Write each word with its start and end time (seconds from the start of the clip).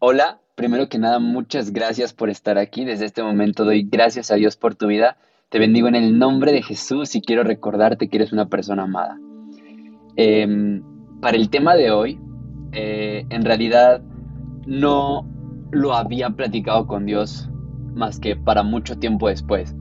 Hola, 0.00 0.38
primero 0.54 0.88
que 0.88 0.96
nada, 0.96 1.18
muchas 1.18 1.72
gracias 1.72 2.12
por 2.12 2.30
estar 2.30 2.56
aquí. 2.56 2.84
Desde 2.84 3.04
este 3.04 3.20
momento 3.20 3.64
doy 3.64 3.82
gracias 3.82 4.30
a 4.30 4.36
Dios 4.36 4.56
por 4.56 4.76
tu 4.76 4.86
vida. 4.86 5.16
Te 5.48 5.58
bendigo 5.58 5.88
en 5.88 5.96
el 5.96 6.20
nombre 6.20 6.52
de 6.52 6.62
Jesús 6.62 7.16
y 7.16 7.20
quiero 7.20 7.42
recordarte 7.42 8.08
que 8.08 8.18
eres 8.18 8.32
una 8.32 8.46
persona 8.46 8.84
amada. 8.84 9.18
Em, 10.14 10.84
para 11.20 11.36
el 11.36 11.50
tema 11.50 11.74
de 11.74 11.90
hoy, 11.90 12.20
eh, 12.70 13.26
en 13.28 13.44
realidad 13.44 14.00
no 14.68 15.26
lo 15.72 15.94
había 15.94 16.30
platicado 16.30 16.86
con 16.86 17.04
Dios 17.04 17.50
más 17.92 18.20
que 18.20 18.36
para 18.36 18.62
mucho 18.62 19.00
tiempo 19.00 19.26
después. 19.26 19.74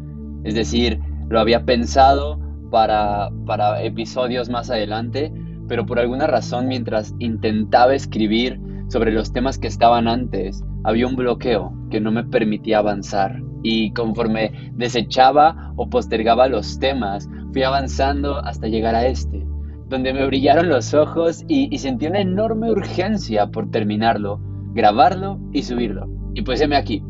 Es 0.43 0.55
decir, 0.55 0.99
lo 1.29 1.39
había 1.39 1.63
pensado 1.63 2.39
para, 2.71 3.29
para 3.45 3.83
episodios 3.83 4.49
más 4.49 4.71
adelante, 4.71 5.31
pero 5.67 5.85
por 5.85 5.99
alguna 5.99 6.25
razón 6.25 6.67
mientras 6.67 7.13
intentaba 7.19 7.93
escribir 7.93 8.59
sobre 8.87 9.11
los 9.11 9.33
temas 9.33 9.57
que 9.57 9.67
estaban 9.67 10.07
antes, 10.07 10.63
había 10.83 11.07
un 11.07 11.15
bloqueo 11.15 11.73
que 11.89 11.99
no 11.99 12.11
me 12.11 12.23
permitía 12.23 12.79
avanzar. 12.79 13.41
Y 13.63 13.91
conforme 13.91 14.71
desechaba 14.73 15.73
o 15.75 15.89
postergaba 15.89 16.47
los 16.47 16.79
temas, 16.79 17.29
fui 17.51 17.63
avanzando 17.63 18.37
hasta 18.37 18.67
llegar 18.67 18.95
a 18.95 19.07
este, 19.07 19.45
donde 19.89 20.13
me 20.13 20.25
brillaron 20.25 20.69
los 20.69 20.93
ojos 20.93 21.43
y, 21.47 21.75
sentí 21.77 22.07
una 22.07 22.21
enorme 22.21 22.71
urgencia 22.71 23.47
por 23.47 23.69
terminarlo, 23.71 24.39
grabarlo 24.73 25.39
y 25.51 25.63
subirlo. 25.63 26.07
Y 26.33 26.43
pues 26.43 26.61
heme 26.61 26.77
aquí, 26.77 27.03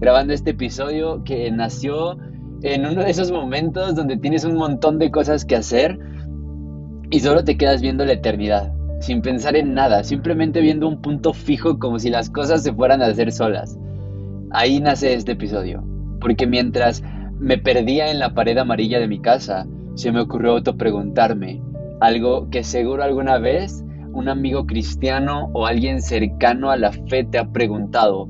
grabando 0.00 0.32
este 0.32 0.50
episodio 0.50 1.22
que 1.24 1.50
nació 1.50 2.18
en 2.62 2.86
uno 2.86 3.02
de 3.02 3.10
esos 3.10 3.30
momentos 3.32 3.94
donde 3.94 4.16
tienes 4.16 4.44
un 4.44 4.56
montón 4.56 4.98
de 4.98 5.10
cosas 5.10 5.44
que 5.44 5.56
hacer 5.56 5.98
y 7.10 7.20
solo 7.20 7.44
te 7.44 7.56
quedas 7.56 7.80
viendo 7.80 8.04
la 8.04 8.12
eternidad 8.12 8.72
sin 9.02 9.20
pensar 9.20 9.56
en 9.56 9.74
nada, 9.74 10.04
simplemente 10.04 10.60
viendo 10.60 10.86
un 10.86 11.02
punto 11.02 11.32
fijo 11.32 11.80
como 11.80 11.98
si 11.98 12.08
las 12.08 12.30
cosas 12.30 12.62
se 12.62 12.72
fueran 12.72 13.02
a 13.02 13.06
hacer 13.06 13.32
solas. 13.32 13.76
Ahí 14.52 14.80
nace 14.80 15.12
este 15.12 15.32
episodio, 15.32 15.82
porque 16.20 16.46
mientras 16.46 17.02
me 17.40 17.58
perdía 17.58 18.12
en 18.12 18.20
la 18.20 18.32
pared 18.32 18.56
amarilla 18.56 19.00
de 19.00 19.08
mi 19.08 19.20
casa, 19.20 19.66
se 19.96 20.12
me 20.12 20.20
ocurrió 20.20 20.52
autopreguntarme 20.52 21.60
algo 22.00 22.48
que 22.48 22.62
seguro 22.62 23.02
alguna 23.02 23.38
vez 23.38 23.84
un 24.12 24.28
amigo 24.28 24.66
cristiano 24.66 25.50
o 25.52 25.66
alguien 25.66 26.00
cercano 26.00 26.70
a 26.70 26.76
la 26.76 26.92
fe 26.92 27.24
te 27.24 27.38
ha 27.38 27.50
preguntado. 27.50 28.28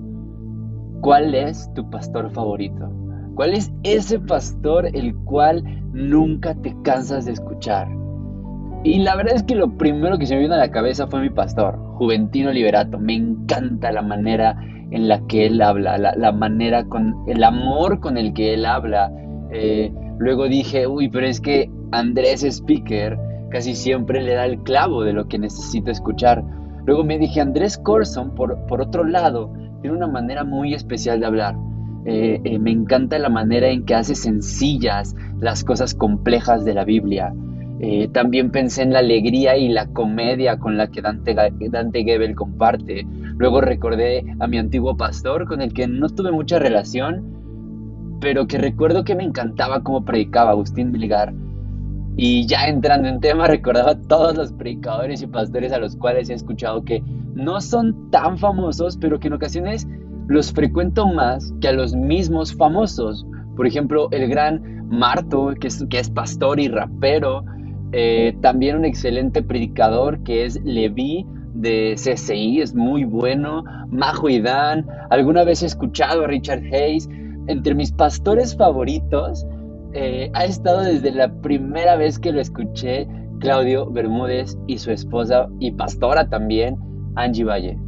¿Cuál 1.03 1.35
es 1.35 1.71
tu 1.75 1.91
pastor 1.91 2.31
favorito? 2.31 2.91
¿Cuál 3.35 3.53
es 3.53 3.71
ese 3.83 4.21
pastor 4.21 4.87
el 4.95 5.15
cual 5.17 5.63
nunca 5.93 6.55
te 6.55 6.75
cansas 6.83 7.27
de 7.27 7.33
escuchar? 7.33 7.89
Y 8.85 8.99
la 8.99 9.15
verdad 9.15 9.37
es 9.37 9.43
que 9.45 9.55
lo 9.55 9.77
primero 9.77 10.19
que 10.19 10.27
se 10.27 10.35
me 10.35 10.43
vino 10.43 10.55
a 10.55 10.59
la 10.59 10.71
cabeza 10.71 11.07
fue 11.07 11.21
mi 11.21 11.31
pastor, 11.31 11.77
Juventino 11.97 12.51
Liberato. 12.51 12.99
Me 12.99 13.15
encanta 13.15 13.93
la 13.93 14.03
manera 14.03 14.57
en 14.91 15.09
la 15.09 15.25
que 15.27 15.47
él 15.47 15.63
habla, 15.63 15.97
la, 15.99 16.33
manera 16.33 16.85
con 16.85 17.15
el 17.27 17.45
amor 17.45 18.01
con 18.01 18.19
el 18.19 18.33
que 18.35 18.55
él 18.55 18.67
habla. 18.67 19.11
Eh, 19.53 19.93
luego 20.19 20.49
dije, 20.49 20.87
uy, 20.87 21.09
pero 21.09 21.27
es 21.27 21.41
que 21.41 21.71
Andrés 21.93 22.43
Speaker 22.43 23.19
casi 23.51 23.75
siempre 23.75 24.21
le 24.21 24.35
da 24.35 24.47
el 24.47 24.59
clavo 24.63 25.05
de 25.05 25.13
lo 25.13 25.29
que 25.29 25.39
necesito 25.39 25.91
escuchar. 25.91 26.43
Luego 26.85 27.05
me 27.05 27.19
dije, 27.19 27.41
Andrés 27.41 27.79
Corson, 27.79 28.35
por, 28.35 28.67
por 28.67 28.81
otro 28.81 29.05
lado, 29.05 29.53
tiene 29.81 29.97
una 29.97 30.09
manera 30.09 30.43
muy 30.43 30.75
especial 30.75 31.21
de 31.21 31.27
hablar. 31.27 31.55
Eh, 32.05 32.41
eh, 32.43 32.59
me 32.59 32.73
encanta 32.73 33.19
la 33.19 33.29
manera 33.29 33.69
en 33.69 33.85
que 33.85 33.95
hace 33.95 34.17
sencillas 34.17 35.15
las 35.41 35.63
cosas 35.63 35.95
complejas 35.95 36.65
de 36.65 36.75
la 36.75 36.85
Biblia. 36.85 37.33
Eh, 37.85 38.07
también 38.13 38.53
pensé 38.53 38.83
en 38.83 38.93
la 38.93 39.01
alegría 39.01 39.57
y 39.57 39.69
la 39.69 39.89
comedia 39.89 40.57
con 40.57 40.77
la 40.77 40.87
que 40.87 41.03
Dante, 41.03 41.35
Dante 41.35 42.05
Gebel 42.05 42.37
comparte. 42.37 43.05
Luego 43.37 43.61
recordé 43.61 44.25
a 44.39 44.47
mi 44.47 44.59
antiguo 44.59 44.97
pastor 44.97 45.49
con 45.49 45.61
el 45.61 45.75
que 45.75 45.89
no 45.89 46.09
tuve 46.09 46.31
mucha 46.31 46.61
relación, 46.61 47.25
pero 48.21 48.47
que 48.47 48.59
recuerdo 48.59 49.03
que 49.03 49.17
me 49.17 49.25
encantaba 49.25 49.83
cómo 49.83 50.05
predicaba 50.05 50.53
Agustín 50.53 50.93
Bilgar. 50.93 51.35
Y 52.17 52.47
ya 52.47 52.69
entrando 52.69 53.09
en 53.09 53.19
tema, 53.19 53.47
recordaba 53.49 53.91
a 53.91 54.01
todos 54.01 54.37
los 54.37 54.53
predicadores 54.53 55.21
y 55.21 55.27
pastores 55.27 55.73
a 55.73 55.79
los 55.79 55.97
cuales 55.97 56.31
he 56.31 56.35
escuchado 56.35 56.85
que 56.85 57.03
no 57.35 57.61
son 57.61 58.13
tan 58.13 58.39
famosos, 58.39 58.97
pero 58.97 59.19
que 59.19 59.27
en 59.27 59.35
ocasiones 59.35 59.89
los 60.29 60.53
frecuento 60.53 61.09
más 61.09 61.53
que 61.61 61.67
a 61.67 61.73
los 61.73 61.97
mismos 61.97 62.55
famosos. 62.55 63.27
Por 63.57 63.67
ejemplo, 63.67 64.07
el 64.13 64.29
gran 64.29 64.87
Marto, 64.89 65.53
que 65.59 65.67
es, 65.67 65.85
que 65.91 65.99
es 65.99 66.11
pastor 66.11 66.61
y 66.61 66.69
rapero, 66.69 67.45
eh, 67.93 68.35
también 68.41 68.77
un 68.77 68.85
excelente 68.87 69.43
predicador 69.43 70.23
que 70.25 70.47
es 70.47 70.59
Levi 70.65 71.27
de 71.55 71.95
CCI, 71.97 72.63
es 72.63 72.75
muy 72.75 73.05
bueno. 73.05 73.65
Majo 73.91 74.31
y 74.31 74.41
Dan, 74.41 74.87
alguna 75.11 75.45
vez 75.45 75.63
he 75.63 75.67
escuchado 75.67 76.25
a 76.25 76.27
Richard 76.27 76.63
Hayes. 76.73 77.09
Entre 77.49 77.75
mis 77.75 77.93
pastores 77.93 78.57
favoritos, 78.57 79.47
eh, 79.93 80.31
ha 80.33 80.45
estado 80.45 80.81
desde 80.81 81.11
la 81.11 81.31
primera 81.43 81.97
vez 81.97 82.19
que 82.19 82.33
lo 82.33 82.41
escuché 82.41 83.07
Claudio 83.41 83.91
Bermúdez 83.91 84.57
y 84.67 84.79
su 84.79 84.91
esposa 84.91 85.49
y 85.59 85.73
pastora 85.73 86.29
también, 86.29 86.77
Angie 87.17 87.45
Valle. 87.45 87.79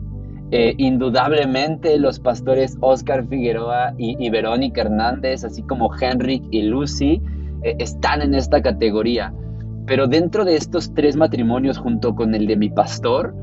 Eh, 0.51 0.75
indudablemente 0.77 1.99
los 1.99 2.21
pastores 2.21 2.77
Oscar 2.81 3.27
Figueroa 3.27 3.95
y, 3.97 4.29
Verónica 4.29 4.83
Hernández, 4.83 5.45
así 5.45 5.63
como 5.63 5.91
Henrik 5.99 6.43
y 6.51 6.63
Lucy, 6.63 7.23
están 7.63 8.21
en 8.21 8.35
esta 8.35 8.61
categoría. 8.61 9.33
Pero 9.87 10.07
dentro 10.07 10.45
de 10.45 10.57
estos 10.57 10.95
tres 10.95 11.17
matrimonios 11.17 11.79
junto 11.79 12.15
con 12.15 12.35
el 12.35 12.47
de 12.47 12.57
mi 12.57 12.71
pastor, 12.71 13.35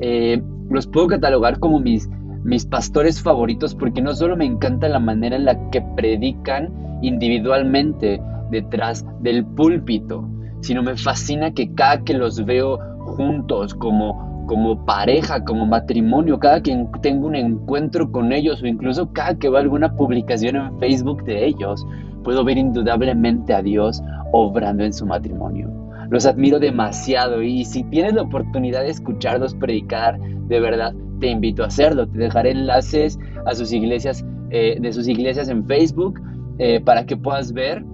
eh, 0.00 0.42
los 0.70 0.86
puedo 0.86 1.06
catalogar 1.06 1.58
como 1.60 1.78
mis, 1.78 2.08
mis 2.42 2.66
pastores 2.66 3.22
favoritos 3.22 3.74
porque 3.74 4.02
no 4.02 4.12
solo 4.14 4.36
me 4.36 4.44
encanta 4.44 4.88
la 4.88 4.98
manera 4.98 5.36
en 5.36 5.44
la 5.44 5.70
que 5.70 5.82
predican 5.96 6.72
individualmente 7.02 8.20
detrás 8.50 9.04
del 9.20 9.44
púlpito, 9.44 10.28
sino 10.60 10.82
me 10.82 10.96
fascina 10.96 11.52
que 11.52 11.72
cada 11.74 12.02
que 12.02 12.14
los 12.14 12.44
veo 12.44 12.78
juntos 13.16 13.74
como, 13.74 14.46
como 14.46 14.84
pareja, 14.84 15.44
como 15.44 15.66
matrimonio, 15.66 16.38
cada 16.38 16.62
que 16.62 16.86
tengo 17.02 17.28
un 17.28 17.36
encuentro 17.36 18.10
con 18.10 18.32
ellos 18.32 18.62
o 18.62 18.66
incluso 18.66 19.12
cada 19.12 19.36
que 19.36 19.48
veo 19.48 19.58
alguna 19.58 19.94
publicación 19.94 20.56
en 20.56 20.78
Facebook 20.78 21.24
de 21.24 21.46
ellos, 21.46 21.86
puedo 22.24 22.44
ver 22.44 22.58
indudablemente 22.58 23.54
a 23.54 23.62
Dios 23.62 24.02
obrando 24.32 24.82
en 24.82 24.92
su 24.92 25.06
matrimonio 25.06 25.84
los 26.10 26.26
admiro 26.26 26.58
demasiado 26.58 27.42
y 27.42 27.64
si 27.64 27.82
tienes 27.84 28.14
la 28.14 28.22
oportunidad 28.22 28.82
de 28.82 28.90
escucharlos 28.90 29.54
predicar, 29.54 30.18
de 30.20 30.60
verdad 30.60 30.94
te 31.20 31.28
invito 31.28 31.62
a 31.62 31.66
hacerlo. 31.66 32.06
Te 32.08 32.18
dejaré 32.18 32.50
enlaces 32.50 33.18
a 33.46 33.54
sus 33.54 33.72
iglesias, 33.72 34.24
eh, 34.50 34.76
de 34.80 34.92
sus 34.92 35.08
iglesias 35.08 35.48
en 35.48 35.66
Facebook 35.66 36.20
eh, 36.58 36.80
para 36.80 37.06
que 37.06 37.16
puedas 37.16 37.52
ver 37.52 37.84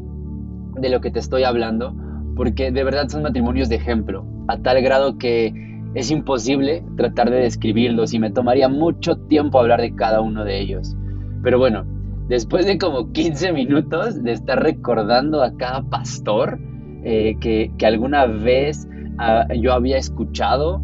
de 0.81 0.89
lo 0.89 1.01
que 1.01 1.11
te 1.11 1.19
estoy 1.19 1.45
hablando, 1.45 1.95
porque 2.37 2.71
de 2.71 2.85
verdad 2.85 3.09
son 3.09 3.23
matrimonios 3.23 3.69
de 3.69 3.77
ejemplo, 3.77 4.25
a 4.49 4.59
tal 4.59 4.83
grado 4.83 5.19
que 5.19 5.55
es 5.95 6.11
imposible 6.11 6.85
tratar 6.97 7.31
de 7.31 7.39
describirlos 7.39 8.15
y 8.15 8.19
me 8.19 8.31
tomaría 8.31 8.69
mucho 8.69 9.17
tiempo 9.17 9.59
hablar 9.59 9.81
de 9.81 9.95
cada 9.95 10.21
uno 10.21 10.45
de 10.45 10.61
ellos. 10.61 10.97
Pero 11.43 11.59
bueno, 11.59 11.85
después 12.31 12.65
de 12.65 12.79
como 12.79 13.11
15 13.13 13.53
minutos 13.53 14.23
de 14.23 14.33
estar 14.33 14.63
recordando 14.63 15.43
a 15.43 15.55
cada 15.57 15.83
pastor, 15.83 16.61
eh, 17.03 17.37
que, 17.41 17.73
alguna 17.85 18.27
vez 18.27 18.89
ah, 19.19 19.49
yo 19.61 19.73
había 19.73 19.99
escuchado, 19.99 20.81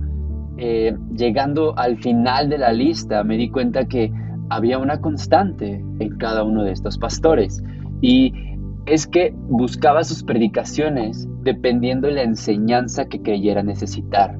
eh, 0.59 0.97
llegando 1.15 1.79
al 1.79 1.99
final 1.99 2.49
de 2.49 2.59
la 2.59 2.73
lista 2.73 3.23
me 3.23 3.37
di 3.37 3.49
cuenta 3.49 3.87
que 3.87 4.12
había 4.51 4.79
una 4.79 5.01
constante 5.01 5.84
en 6.01 6.19
cada 6.19 6.43
uno 6.43 6.65
de 6.65 6.73
estos 6.73 6.99
pastores. 6.99 7.63
Y 8.01 8.33
es 8.87 9.07
que 9.07 9.33
buscaba 9.49 10.03
sus 10.03 10.25
predicaciones 10.25 11.28
dependiendo 11.43 12.09
de 12.09 12.15
la 12.15 12.22
enseñanza 12.22 13.04
que 13.04 13.22
creyera 13.22 13.63
necesitar, 13.63 14.37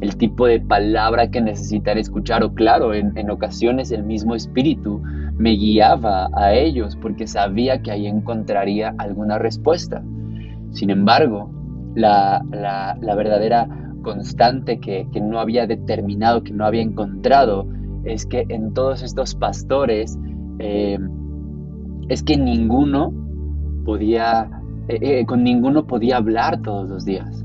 el 0.00 0.16
tipo 0.16 0.46
de 0.46 0.60
palabra 0.60 1.30
que 1.30 1.40
necesitara 1.40 2.00
escuchar 2.00 2.42
o 2.42 2.52
claro, 2.52 2.94
en, 2.94 3.16
en 3.16 3.30
ocasiones 3.30 3.92
el 3.92 4.02
mismo 4.02 4.34
espíritu 4.34 5.00
me 5.38 5.52
guiaba 5.52 6.28
a 6.34 6.52
ellos 6.52 6.96
porque 6.96 7.26
sabía 7.26 7.80
que 7.80 7.92
ahí 7.92 8.06
encontraría 8.06 8.94
alguna 8.98 9.38
respuesta. 9.38 10.02
Sin 10.72 10.90
embargo, 10.90 11.50
la, 11.94 12.42
verdadera 13.16 13.68
constante 14.02 14.80
que, 14.80 15.06
no 15.20 15.38
había 15.38 15.66
determinado, 15.66 16.42
que 16.42 16.52
no 16.52 16.64
había 16.64 16.82
encontrado, 16.82 17.68
es 18.04 18.26
que 18.26 18.44
en 18.48 18.74
todos 18.74 19.02
estos 19.02 19.34
pastores, 19.34 20.18
eh, 20.58 20.98
es 22.08 22.22
que 22.22 22.36
ninguno 22.36 23.12
podía, 23.84 24.50
eh, 24.88 24.98
eh, 25.00 25.26
con 25.26 25.44
ninguno 25.44 25.86
podía 25.86 26.16
hablar 26.16 26.62
todos 26.62 26.88
los 26.88 27.04
días. 27.04 27.44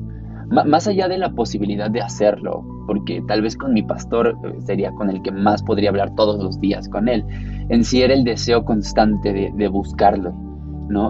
más 0.50 0.88
allá 0.88 1.08
de 1.08 1.18
la 1.18 1.32
posibilidad 1.32 1.90
de 1.90 2.02
hacerlo, 2.02 2.64
porque 2.86 3.24
tal 3.28 3.42
vez 3.42 3.56
con 3.58 3.74
mi 3.74 3.84
pastor 3.84 4.38
sería 4.66 4.92
con 4.92 5.10
el 5.10 5.22
que 5.22 5.32
más 5.32 5.64
podría 5.64 5.90
hablar 5.90 6.14
todos 6.16 6.42
los 6.44 6.60
días 6.60 6.90
con 6.90 7.08
él, 7.08 7.26
en 7.70 7.84
sí 7.84 8.02
era 8.02 8.14
el 8.14 8.24
deseo 8.24 8.66
constante 8.66 9.52
de 9.54 9.68
buscarlo, 9.68 10.34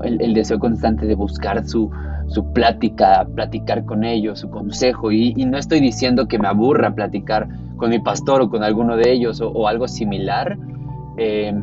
el, 0.03 0.33
deseo 0.33 0.59
constante 0.59 1.05
de 1.05 1.15
buscar 1.15 1.65
su, 1.67 1.89
plática, 2.53 3.27
platicar 3.35 3.85
con 3.85 4.03
ellos, 4.03 4.39
su 4.39 4.49
consejo. 4.49 5.11
Y, 5.11 5.33
no 5.33 5.57
estoy 5.57 5.79
diciendo 5.79 6.27
que 6.27 6.39
me 6.39 6.47
aburra 6.47 6.93
platicar 6.93 7.47
con 7.77 7.89
mi 7.89 7.99
pastor 7.99 8.41
o 8.41 8.49
con 8.49 8.63
alguno 8.63 8.95
de 8.95 9.11
ellos 9.11 9.41
o, 9.41 9.67
algo 9.67 9.87
similar. 9.87 10.57
Eh, 11.17 11.53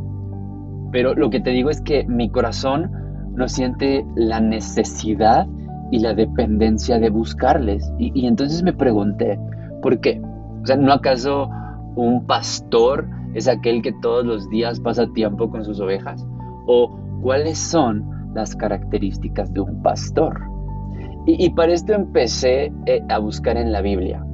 pero 0.92 1.14
lo 1.14 1.30
que 1.30 1.40
te 1.40 1.50
digo 1.50 1.70
es 1.70 1.80
que 1.80 2.04
mi 2.06 2.30
corazón 2.30 2.90
no 3.34 3.48
siente 3.48 4.04
la 4.16 4.40
necesidad 4.40 5.46
y 5.92 6.00
la 6.00 6.14
dependencia 6.14 6.98
de 6.98 7.10
buscarles. 7.10 7.90
Y 7.98 8.26
entonces 8.26 8.62
me 8.62 8.72
pregunté, 8.72 9.38
¿por 9.80 10.00
qué? 10.00 10.20
O 10.62 10.66
sea, 10.66 10.76
¿no 10.76 10.92
acaso 10.92 11.48
un 11.96 12.26
pastor 12.26 13.08
es 13.34 13.48
aquel 13.48 13.82
que 13.82 13.92
todos 14.00 14.24
los 14.24 14.48
días 14.50 14.80
pasa 14.80 15.06
tiempo 15.12 15.50
con 15.50 15.64
sus 15.64 15.80
ovejas? 15.80 16.26
¿O 16.66 16.98
cuáles 17.22 17.58
son 17.58 18.04
las 18.34 18.54
características 18.54 19.52
de 19.52 19.60
un 19.60 19.82
pastor? 19.82 20.40
Y, 21.26 21.50
para 21.50 21.72
esto 21.72 21.92
empecé 21.92 22.72
eh, 22.86 23.02
a 23.08 23.18
buscar 23.18 23.56
en 23.56 23.72
la 23.72 23.82
Biblia. 23.82 24.24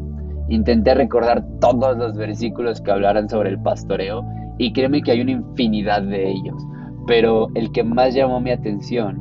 Intenté 0.48 0.94
recordar 0.94 1.44
todos 1.60 1.96
los 1.96 2.16
versículos 2.16 2.80
que 2.80 2.92
hablaran 2.92 3.28
sobre 3.28 3.50
el 3.50 3.60
pastoreo 3.60 4.24
y 4.58 4.72
créeme 4.72 5.02
que 5.02 5.10
hay 5.10 5.20
una 5.20 5.32
infinidad 5.32 6.02
de 6.02 6.30
ellos. 6.30 6.64
Pero 7.06 7.48
el 7.54 7.72
que 7.72 7.82
más 7.82 8.14
llamó 8.14 8.40
mi 8.40 8.52
atención 8.52 9.18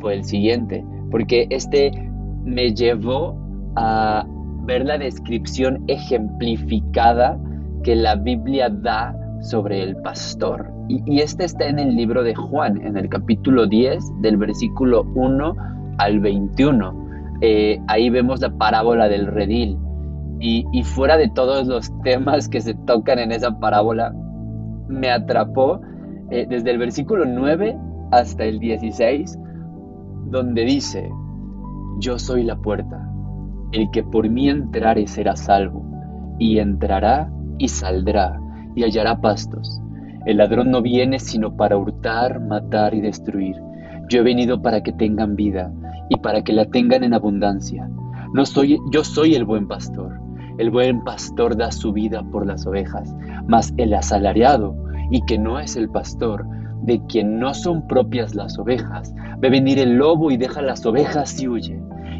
fue 0.00 0.14
el 0.14 0.24
siguiente, 0.24 0.84
porque 1.10 1.46
este 1.50 1.90
me 2.44 2.74
llevó 2.74 3.34
a 3.76 4.26
ver 4.66 4.84
la 4.84 4.98
descripción 4.98 5.84
ejemplificada 5.86 7.38
que 7.82 7.96
la 7.96 8.16
Biblia 8.16 8.68
da 8.68 9.16
sobre 9.40 9.82
el 9.82 9.96
pastor. 9.96 10.70
Y, 10.88 11.20
este 11.20 11.44
está 11.44 11.66
en 11.66 11.78
el 11.78 11.96
libro 11.96 12.22
de 12.22 12.34
Juan, 12.34 12.80
en 12.82 12.96
el 12.96 13.08
capítulo 13.08 13.66
10, 13.66 14.20
del 14.22 14.36
versículo 14.36 15.04
1 15.14 15.54
al 15.98 16.20
21. 16.20 17.08
Eh, 17.40 17.80
ahí 17.88 18.10
vemos 18.10 18.40
la 18.40 18.50
parábola 18.50 19.08
del 19.08 19.26
redil. 19.26 19.78
Y, 20.40 20.64
y, 20.72 20.82
fuera 20.82 21.16
de 21.16 21.28
todos 21.30 21.66
los 21.66 21.90
temas 22.02 22.48
que 22.48 22.60
se 22.60 22.74
tocan 22.74 23.18
en 23.18 23.32
esa 23.32 23.58
parábola, 23.58 24.12
me 24.88 25.10
atrapó 25.10 25.80
eh, 26.30 26.46
desde 26.48 26.72
el 26.72 26.78
versículo 26.78 27.24
9 27.24 27.76
hasta 28.12 28.44
el 28.44 28.58
16, 28.58 29.38
donde 30.26 30.64
dice, 30.64 31.08
yo 32.00 32.18
soy 32.18 32.42
la 32.42 32.56
puerta, 32.56 33.08
el 33.72 33.90
que 33.90 34.02
por 34.02 34.28
mí 34.28 34.48
entrare 34.48 35.06
será 35.06 35.36
salvo, 35.36 35.84
y 36.38 36.58
entrará 36.58 37.30
y 37.58 37.68
saldrá, 37.68 38.38
y 38.74 38.84
hallará 38.84 39.20
pastos. 39.20 39.80
El 40.26 40.38
ladrón 40.38 40.70
no 40.70 40.82
viene 40.82 41.18
sino 41.18 41.56
para 41.56 41.76
hurtar, 41.76 42.40
matar 42.40 42.94
y 42.94 43.00
destruir. 43.00 43.56
Yo 44.08 44.20
he 44.20 44.22
venido 44.22 44.60
para 44.60 44.82
que 44.82 44.92
tengan 44.92 45.36
vida 45.36 45.72
y 46.08 46.16
para 46.16 46.42
que 46.42 46.52
la 46.52 46.66
tengan 46.66 47.04
en 47.04 47.14
abundancia. 47.14 47.88
No 48.32 48.44
soy, 48.44 48.78
yo 48.92 49.04
soy 49.04 49.34
el 49.34 49.44
buen 49.44 49.68
pastor. 49.68 50.20
El 50.58 50.70
buen 50.70 51.04
pastor 51.04 51.56
da 51.56 51.70
su 51.70 51.92
vida 51.92 52.22
por 52.30 52.46
las 52.46 52.66
ovejas, 52.66 53.14
mas 53.46 53.72
el 53.76 53.94
asalariado, 53.94 54.74
y 55.10 55.20
que 55.26 55.38
no 55.38 55.60
es 55.60 55.76
el 55.76 55.90
pastor, 55.90 56.46
de 56.82 57.04
quien 57.06 57.38
no 57.38 57.52
son 57.52 57.86
propias 57.86 58.34
las 58.34 58.58
ovejas, 58.58 59.14
ve 59.38 59.50
venir 59.50 59.78
el 59.78 59.96
lobo 59.96 60.30
y 60.30 60.36
deja 60.36 60.62
las 60.62 60.84
ovejas 60.86 61.40
y 61.40 61.48
huye, 61.48 61.80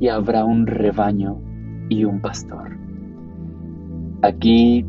y 0.00 0.08
habrá 0.08 0.44
un 0.44 0.66
rebaño 0.66 1.40
y 1.88 2.04
un 2.04 2.20
pastor. 2.20 2.76
Aquí 4.22 4.84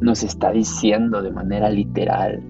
nos 0.00 0.22
está 0.22 0.50
diciendo 0.50 1.22
de 1.22 1.30
manera 1.30 1.70
literal 1.70 2.42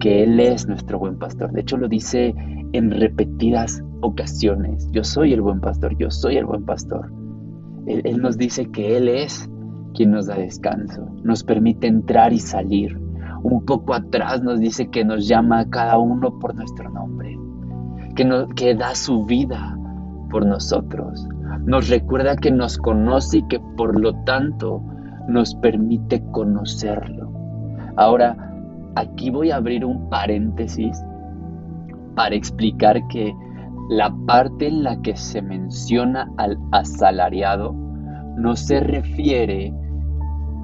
que 0.00 0.24
Él 0.24 0.40
es 0.40 0.66
nuestro 0.66 0.98
buen 0.98 1.18
pastor. 1.18 1.52
De 1.52 1.60
hecho, 1.60 1.76
lo 1.76 1.88
dice 1.88 2.34
en 2.72 2.90
repetidas 2.90 3.82
ocasiones. 4.00 4.88
Yo 4.90 5.04
soy 5.04 5.32
el 5.32 5.40
buen 5.40 5.60
pastor, 5.60 5.96
yo 5.96 6.10
soy 6.10 6.36
el 6.36 6.44
buen 6.44 6.64
pastor. 6.64 7.10
Él, 7.86 8.20
nos 8.20 8.36
dice 8.36 8.70
que 8.70 8.96
Él 8.96 9.08
es 9.08 9.48
quien 9.94 10.10
nos 10.10 10.26
da 10.26 10.36
descanso, 10.36 11.06
nos 11.22 11.44
permite 11.44 11.86
entrar 11.86 12.32
y 12.32 12.38
salir. 12.38 12.98
Un 13.42 13.64
poco 13.64 13.94
atrás 13.94 14.42
nos 14.42 14.58
dice 14.58 14.88
que 14.88 15.04
nos 15.04 15.28
llama 15.28 15.60
a 15.60 15.70
cada 15.70 15.98
uno 15.98 16.38
por 16.38 16.54
nuestro 16.54 16.88
nombre, 16.90 17.38
que, 18.16 18.46
que 18.56 18.74
da 18.74 18.94
su 18.94 19.24
vida 19.26 19.78
por 20.34 20.44
nosotros. 20.44 21.28
Nos 21.64 21.88
recuerda 21.88 22.34
que 22.34 22.50
nos 22.50 22.76
conoce 22.76 23.38
y 23.38 23.46
que 23.46 23.60
por 23.76 24.00
lo 24.00 24.12
tanto 24.24 24.82
nos 25.28 25.54
permite 25.54 26.20
conocerlo. 26.32 27.30
Ahora, 27.94 28.52
aquí 28.96 29.30
voy 29.30 29.52
a 29.52 29.56
abrir 29.56 29.84
un 29.84 30.10
paréntesis 30.10 31.00
para 32.16 32.34
explicar 32.34 33.00
que 33.06 33.32
la 33.90 34.12
parte 34.26 34.66
en 34.66 34.82
la 34.82 35.00
que 35.02 35.16
se 35.16 35.40
menciona 35.40 36.28
al 36.38 36.58
asalariado 36.72 37.72
no 38.36 38.56
se 38.56 38.80
refiere 38.80 39.72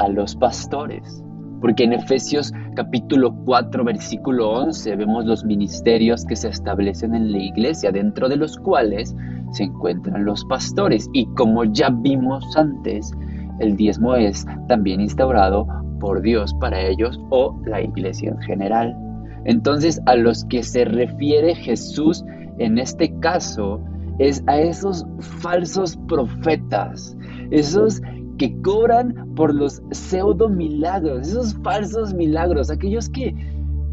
a 0.01 0.09
los 0.09 0.35
pastores, 0.35 1.23
porque 1.61 1.85
en 1.85 1.93
Efesios 1.93 2.53
capítulo 2.75 3.37
4 3.45 3.85
versículo 3.85 4.51
11 4.51 4.97
vemos 4.97 5.27
los 5.27 5.45
ministerios 5.45 6.25
que 6.25 6.35
se 6.35 6.49
establecen 6.49 7.15
en 7.15 7.31
la 7.31 7.39
iglesia, 7.39 7.93
dentro 7.93 8.29
de 8.29 8.37
los 8.37 8.57
cuales 8.57 9.15
se 9.53 9.65
encuentran 9.65 10.25
los 10.25 10.45
pastores. 10.45 11.09
Y 11.13 11.27
como 11.35 11.65
ya 11.65 11.91
vimos 11.91 12.45
antes, 12.57 13.13
el 13.61 13.77
diezmo 13.77 14.15
es 14.15 14.47
también 14.69 15.01
instaurado 15.01 15.67
por 16.01 16.23
Dios 16.23 16.55
para 16.55 16.81
ellos 16.81 17.21
o 17.31 17.59
la 17.67 17.83
iglesia 17.83 18.31
en 18.31 18.39
general. 18.41 18.97
Entonces 19.45 20.01
a 20.07 20.17
los 20.17 20.45
que 20.47 20.63
se 20.63 20.85
refiere 20.85 21.55
Jesús 21.55 22.25
en 22.59 22.79
este 22.79 23.13
caso 23.21 23.81
es 24.19 24.43
a 24.47 24.59
esos 24.59 25.07
falsos 25.41 25.97
profetas, 26.09 27.17
esos 27.51 28.03
que 28.37 28.55
cobran 28.63 29.35
por 29.35 29.55
los 29.55 29.83
pseudo 29.91 30.49
milagros, 30.49 31.29
esos 31.29 31.55
falsos 31.63 32.15
milagros, 32.15 32.71
aquellos 32.71 33.09
que 33.09 33.35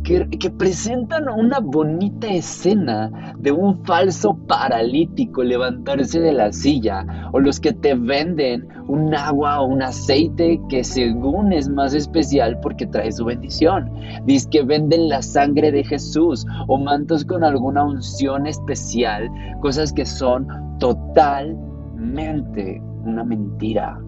que, 0.07 0.49
presentan 0.51 1.27
una 1.27 1.59
bonita 1.59 2.27
escena 2.27 3.35
de 3.37 3.51
un 3.51 3.83
falso 3.83 4.37
paralítico 4.47 5.43
levantarse 5.43 6.21
de 6.21 6.31
la 6.31 6.53
silla, 6.53 7.05
o 7.33 7.41
los 7.41 7.59
que 7.59 7.73
te 7.73 7.93
venden 7.93 8.69
un 8.87 9.13
agua 9.13 9.59
o 9.59 9.65
un 9.65 9.81
aceite 9.81 10.61
que 10.69 10.85
según 10.85 11.51
es 11.51 11.67
más 11.67 11.93
especial 11.93 12.57
porque 12.61 12.87
trae 12.87 13.11
su 13.11 13.25
bendición. 13.25 13.91
Dice 14.25 14.47
que 14.49 14.63
venden 14.63 15.09
la 15.09 15.21
sangre 15.21 15.73
de 15.73 15.83
Jesús 15.83 16.45
o 16.67 16.77
mantos 16.77 17.25
con 17.25 17.43
alguna 17.43 17.83
unción 17.83 18.47
especial, 18.47 19.29
cosas 19.61 19.91
que 19.91 20.05
son 20.05 20.47
totalmente 20.79 22.81
una 23.03 23.25
mentira. 23.25 23.99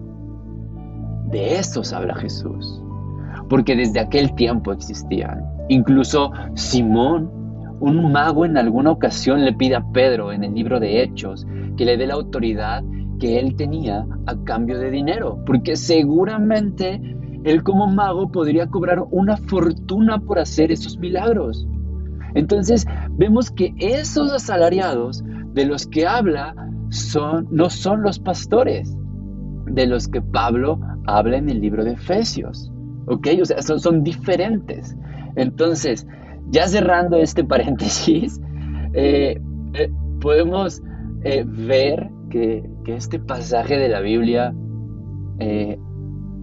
De 1.26 1.58
esos 1.58 1.92
habla 1.92 2.14
Jesús, 2.14 2.82
porque 3.50 3.76
desde 3.76 4.00
aquel 4.00 4.34
tiempo 4.34 4.72
existían. 4.72 5.59
Incluso 5.70 6.32
Simón, 6.54 7.30
un 7.78 8.10
mago 8.10 8.44
en 8.44 8.58
alguna 8.58 8.90
ocasión 8.90 9.44
le 9.44 9.52
pide 9.52 9.76
a 9.76 9.92
Pedro 9.92 10.32
en 10.32 10.42
el 10.42 10.52
libro 10.52 10.80
de 10.80 11.00
Hechos 11.00 11.46
que 11.76 11.84
le 11.84 11.96
dé 11.96 12.08
la 12.08 12.14
autoridad 12.14 12.82
que 13.20 13.38
él 13.38 13.54
tenía 13.54 14.04
a 14.26 14.36
cambio 14.42 14.80
de 14.80 14.90
dinero, 14.90 15.38
porque 15.46 15.76
seguramente 15.76 17.00
él 17.44 17.62
como 17.62 17.86
mago 17.86 18.32
podría 18.32 18.66
cobrar 18.66 19.04
una 19.12 19.36
fortuna 19.36 20.18
por 20.18 20.40
hacer 20.40 20.72
esos 20.72 20.98
milagros. 20.98 21.68
Entonces 22.34 22.84
vemos 23.12 23.52
que 23.52 23.72
esos 23.78 24.32
asalariados 24.32 25.22
de 25.54 25.66
los 25.66 25.86
que 25.86 26.04
habla 26.04 26.52
no 27.50 27.70
son 27.70 28.02
los 28.02 28.18
pastores 28.18 28.98
de 29.66 29.86
los 29.86 30.08
que 30.08 30.20
Pablo 30.20 30.80
habla 31.06 31.36
en 31.36 31.48
el 31.48 31.60
libro 31.60 31.84
de 31.84 31.92
Efesios. 31.92 32.72
¿Ok? 33.06 33.28
O 33.40 33.44
sea, 33.44 33.62
son 33.62 34.02
diferentes. 34.02 34.96
Entonces, 35.36 36.06
ya 36.50 36.66
cerrando 36.66 37.16
este 37.16 37.44
paréntesis, 37.52 38.40
eh, 38.92 39.40
eh, 39.74 39.92
podemos 40.20 40.82
eh, 41.24 41.44
ver 41.46 42.10
que, 42.30 42.68
este 42.86 43.20
pasaje 43.20 43.78
de 43.78 43.88
la 43.88 44.00
Biblia 44.00 44.52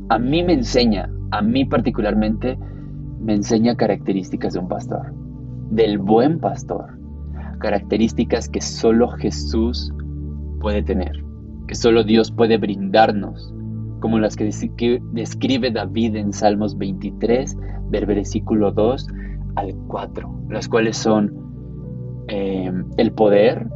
a 0.10 0.18
mí 0.18 0.44
me 0.44 0.54
enseña, 0.54 1.12
a 1.32 1.42
mí 1.42 1.66
particularmente, 1.66 2.58
me 3.20 3.34
enseña 3.34 3.76
características 3.76 4.54
de 4.54 4.60
un 4.60 4.70
pastor, 4.70 5.14
del 5.72 5.98
buen 5.98 6.40
pastor, 6.40 6.98
características 7.60 8.48
que 8.48 8.62
solo 8.62 9.10
Jesús 9.10 9.92
puede 10.62 10.84
tener, 10.84 11.22
que 11.68 11.76
solo 11.76 12.06
Dios 12.06 12.32
puede 12.32 12.58
brindarnos 12.58 13.54
como 14.08 14.20
las 14.20 14.38
que 14.38 14.50
describe 15.12 15.70
David 15.70 16.16
en 16.16 16.32
Salmos 16.32 16.78
23, 16.78 17.58
del 17.90 18.06
versículo 18.06 18.72
2 18.72 19.06
al 19.58 19.76
4, 19.90 20.46
las 20.48 20.70
cuales 20.70 20.96
son 20.96 22.24
eh, 22.30 22.72
el 22.96 23.12
poder 23.12 23.68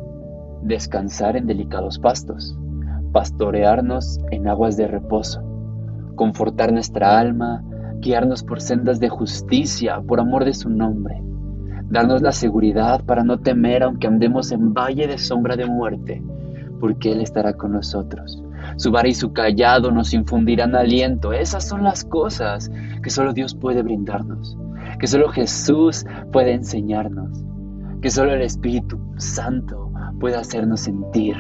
descansar 0.62 1.36
en 1.36 1.48
delicados 1.48 2.00
pastos, 2.00 2.58
pastorearnos 3.12 4.22
en 4.32 4.48
aguas 4.48 4.78
de 4.78 4.88
reposo, 4.88 5.42
confortar 6.16 6.72
nuestra 6.72 7.20
alma, 7.20 7.62
guiarnos 8.00 8.42
por 8.42 8.62
sendas 8.62 9.02
de 9.02 9.10
justicia 9.10 10.00
por 10.00 10.22
amor 10.22 10.46
de 10.46 10.54
su 10.54 10.70
nombre, 10.70 11.22
darnos 11.90 12.22
la 12.22 12.32
seguridad 12.32 13.04
para 13.04 13.26
no 13.26 13.38
temer 13.42 13.84
aunque 13.84 14.08
andemos 14.08 14.54
en 14.54 14.74
valle 14.74 15.08
de 15.08 15.18
sombra 15.18 15.58
de 15.58 15.66
muerte, 15.66 16.24
porque 16.80 17.12
Él 17.12 17.20
estará 17.20 17.52
con 17.52 17.74
nosotros. 17.74 18.41
Su 18.78 18.92
vara 18.92 19.08
y 19.08 19.14
su 19.14 19.34
callado 19.34 19.92
nos 19.92 20.14
infundirán 20.14 20.76
aliento. 20.76 21.34
Esas 21.34 21.68
son 21.68 21.84
las 21.84 22.04
cosas 22.04 22.72
que 23.04 23.10
solo 23.10 23.34
Dios 23.34 23.56
puede 23.56 23.82
brindarnos, 23.82 24.58
que 25.00 25.08
solo 25.08 25.30
Jesús 25.30 26.06
puede 26.32 26.54
enseñarnos, 26.54 27.44
que 28.02 28.10
solo 28.10 28.34
el 28.34 28.42
Espíritu 28.42 29.00
Santo 29.18 29.92
puede 30.20 30.36
hacernos 30.36 30.82
sentir. 30.82 31.36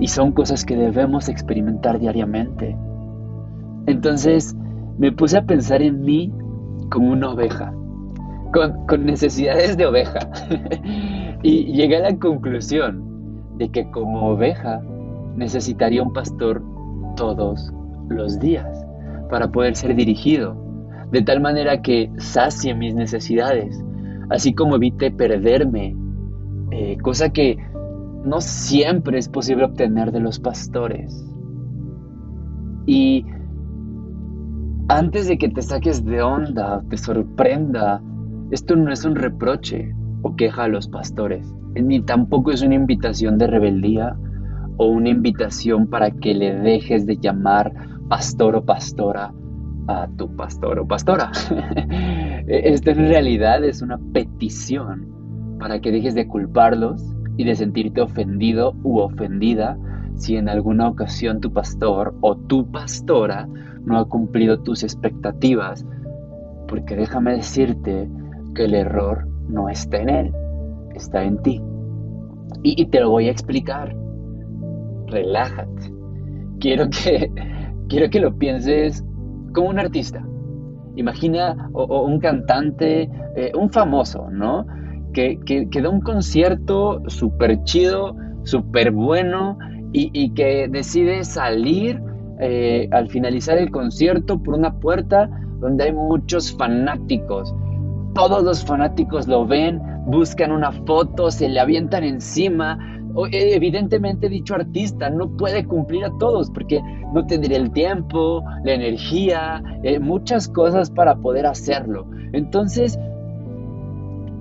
Y 0.00 0.08
son 0.08 0.32
cosas 0.32 0.64
que 0.64 0.76
debemos 0.76 1.28
experimentar 1.28 2.00
diariamente. 2.00 2.76
Entonces 3.86 4.56
me 4.98 5.12
puse 5.12 5.38
a 5.38 5.46
pensar 5.46 5.82
en 5.82 6.02
mí 6.02 6.32
como 6.90 7.12
una 7.12 7.30
oveja, 7.30 7.72
con, 8.52 9.04
necesidades 9.04 9.76
de 9.76 9.86
oveja. 9.86 10.18
y 11.42 11.72
llegué 11.72 11.98
a 11.98 12.10
la 12.10 12.18
conclusión 12.18 13.02
de 13.58 13.68
que 13.68 13.90
como 13.90 14.28
oveja 14.28 14.82
necesitaría 15.36 16.02
un 16.02 16.12
pastor 16.12 16.62
todos 17.16 17.72
los 18.08 18.38
días 18.38 18.84
para 19.30 19.50
poder 19.50 19.76
ser 19.76 19.94
dirigido, 19.94 20.56
de 21.10 21.22
tal 21.22 21.40
manera 21.40 21.80
que 21.82 22.10
sacie 22.18 22.74
mis 22.74 22.94
necesidades, 22.94 23.82
así 24.30 24.54
como 24.54 24.76
evite 24.76 25.10
perderme, 25.10 25.96
eh, 26.70 26.96
cosa 27.02 27.30
que 27.30 27.56
no 28.24 28.40
siempre 28.40 29.18
es 29.18 29.28
posible 29.28 29.64
obtener 29.64 30.12
de 30.12 30.20
los 30.20 30.38
pastores. 30.38 31.24
Y 32.86 33.24
antes 34.88 35.28
de 35.28 35.38
que 35.38 35.48
te 35.48 35.62
saques 35.62 36.04
de 36.04 36.22
onda, 36.22 36.82
te 36.90 36.96
sorprenda, 36.96 38.02
esto 38.50 38.76
no 38.76 38.92
es 38.92 39.04
un 39.04 39.14
reproche 39.14 39.94
o 40.22 40.36
queja 40.36 40.64
a 40.64 40.68
los 40.68 40.88
pastores, 40.88 41.54
ni 41.74 42.00
tampoco 42.00 42.50
es 42.50 42.62
una 42.62 42.74
invitación 42.74 43.38
de 43.38 43.46
rebeldía 43.46 44.16
o 44.76 44.86
una 44.86 45.10
invitación 45.10 45.86
para 45.86 46.10
que 46.10 46.34
le 46.34 46.54
dejes 46.54 47.06
de 47.06 47.16
llamar 47.16 47.72
pastor 48.08 48.56
o 48.56 48.64
pastora 48.64 49.32
a 49.86 50.08
tu 50.16 50.34
pastor 50.36 50.78
o 50.78 50.86
pastora. 50.86 51.30
Esto 52.46 52.90
en 52.90 53.08
realidad 53.08 53.64
es 53.64 53.82
una 53.82 53.98
petición 54.12 55.14
para 55.58 55.80
que 55.80 55.92
dejes 55.92 56.14
de 56.14 56.26
culparlos 56.26 57.02
y 57.36 57.44
de 57.44 57.54
sentirte 57.54 58.00
ofendido 58.00 58.74
u 58.82 58.98
ofendida 58.98 59.76
si 60.16 60.36
en 60.36 60.48
alguna 60.48 60.88
ocasión 60.88 61.40
tu 61.40 61.52
pastor 61.52 62.14
o 62.20 62.36
tu 62.36 62.70
pastora 62.70 63.48
no 63.84 63.98
ha 63.98 64.08
cumplido 64.08 64.60
tus 64.60 64.82
expectativas, 64.82 65.84
porque 66.68 66.96
déjame 66.96 67.34
decirte 67.34 68.08
que 68.54 68.64
el 68.64 68.74
error 68.74 69.26
no 69.48 69.68
está 69.68 69.98
en 69.98 70.08
él, 70.08 70.34
está 70.94 71.24
en 71.24 71.42
ti. 71.42 71.60
Y, 72.62 72.86
te 72.86 73.00
lo 73.00 73.10
voy 73.10 73.28
a 73.28 73.30
explicar. 73.30 73.94
Relájate. 75.14 75.94
Quiero 76.58 76.88
que, 76.90 77.30
quiero 77.88 78.10
que 78.10 78.20
lo 78.20 78.36
pienses 78.36 79.04
como 79.54 79.68
un 79.68 79.78
artista. 79.78 80.26
Imagina 80.96 81.70
o, 81.72 82.02
un 82.02 82.18
cantante, 82.18 83.08
eh, 83.36 83.52
un 83.56 83.70
famoso, 83.70 84.28
¿no? 84.30 84.66
Que, 85.12 85.38
que, 85.46 85.80
da 85.80 85.88
un 85.88 86.00
concierto 86.00 87.00
súper 87.06 87.62
chido, 87.62 88.16
súper 88.42 88.90
bueno 88.90 89.56
y, 89.92 90.34
que 90.34 90.66
decide 90.68 91.22
salir 91.22 92.02
eh, 92.40 92.88
al 92.90 93.08
finalizar 93.08 93.56
el 93.58 93.70
concierto 93.70 94.42
por 94.42 94.54
una 94.54 94.80
puerta 94.80 95.30
donde 95.60 95.84
hay 95.84 95.92
muchos 95.92 96.52
fanáticos. 96.56 97.54
Todos 98.14 98.42
los 98.42 98.64
fanáticos 98.64 99.28
lo 99.28 99.46
ven, 99.46 99.80
buscan 100.06 100.50
una 100.50 100.72
foto, 100.72 101.30
se 101.30 101.48
le 101.48 101.60
avientan 101.60 102.02
encima. 102.02 102.93
E, 103.30 103.54
evidentemente 103.54 104.28
dicho 104.28 104.54
artista 104.54 105.08
no 105.10 105.28
puede 105.36 105.64
cumplir 105.64 106.04
a 106.04 106.18
todos 106.18 106.50
porque 106.50 106.80
no 107.12 107.26
tendría 107.26 107.58
el 107.58 107.70
tiempo, 107.72 108.42
la 108.64 108.74
energía, 108.74 109.62
eh, 109.82 109.98
muchas 109.98 110.48
cosas 110.48 110.90
para 110.90 111.16
poder 111.16 111.46
hacerlo. 111.46 112.06
Entonces, 112.32 112.98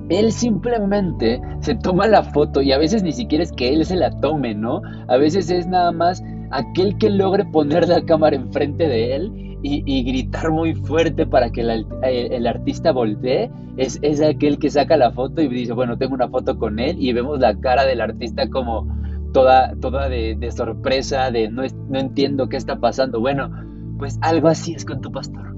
él 0.10 0.32
simplemente 0.32 1.42
se 1.60 1.76
toma 1.76 2.08
la 2.08 2.24
foto 2.24 2.62
y 2.62 2.72
a 2.72 2.78
veces 2.78 3.04
ni 3.04 3.12
siquiera 3.12 3.44
es 3.44 3.52
que 3.52 3.74
él 3.74 3.86
se 3.86 3.96
la 3.96 4.12
tome, 4.20 4.54
¿no? 4.54 4.82
A 5.08 5.18
veces 5.18 5.50
es 5.50 5.68
nada 5.68 5.92
más 5.92 6.24
aquel 6.52 6.98
que 6.98 7.10
logre 7.10 7.46
poner 7.46 7.88
la 7.88 8.04
cámara 8.04 8.36
enfrente 8.36 8.88
de 8.88 9.16
él 9.16 9.53
y, 9.64 10.04
gritar 10.04 10.52
muy 10.52 10.76
fuerte 10.76 11.26
para 11.26 11.50
que 11.50 11.62
el, 11.62 12.48
artista 12.48 12.92
voltee, 12.92 13.50
es, 13.78 13.98
es, 14.02 14.22
aquel 14.22 14.60
que 14.60 14.70
saca 14.70 14.98
la 14.98 15.12
foto 15.12 15.42
y 15.42 15.48
dice, 15.48 15.74
bueno, 15.74 15.98
tengo 15.98 16.14
una 16.14 16.28
foto 16.28 16.58
con 16.60 16.80
él 16.80 16.98
y 17.00 17.14
vemos 17.14 17.40
la 17.40 17.58
cara 17.60 17.86
del 17.86 18.02
artista 18.02 18.50
como 18.50 18.86
toda, 19.34 19.74
toda 19.82 20.10
de, 20.10 20.52
sorpresa, 20.52 21.32
de 21.32 21.50
no, 21.50 21.64
no 21.90 22.00
entiendo 22.00 22.50
qué 22.50 22.58
está 22.58 22.78
pasando. 22.78 23.22
Bueno, 23.22 23.50
pues 23.98 24.20
algo 24.22 24.50
así 24.50 24.74
es 24.74 24.84
con 24.86 25.02
tu 25.02 25.12
pastor. 25.12 25.56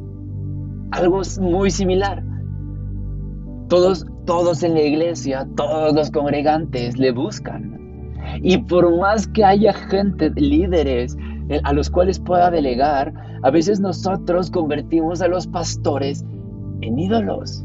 Algo 0.92 1.22
muy 1.42 1.72
similar. 1.72 2.24
Todos, 3.70 4.06
todos 4.26 4.62
en 4.62 4.76
la 4.76 4.82
iglesia, 4.82 5.48
todos 5.56 5.94
los 5.96 6.12
congregantes 6.12 6.98
le 6.98 7.12
buscan. 7.12 7.76
Y 8.42 8.60
por 8.60 8.98
más 8.98 9.28
que 9.28 9.44
haya 9.44 9.74
gente, 9.74 10.32
líderes, 10.36 11.18
a 11.64 11.74
los 11.74 11.90
cuales 11.90 12.20
pueda 12.20 12.50
delegar, 12.50 13.14
a 13.46 13.52
veces 13.52 13.80
nosotros 13.80 14.50
convertimos 14.50 15.22
a 15.22 15.28
los 15.28 15.46
pastores 15.46 16.26
en 16.82 16.98
ídolos. 16.98 17.64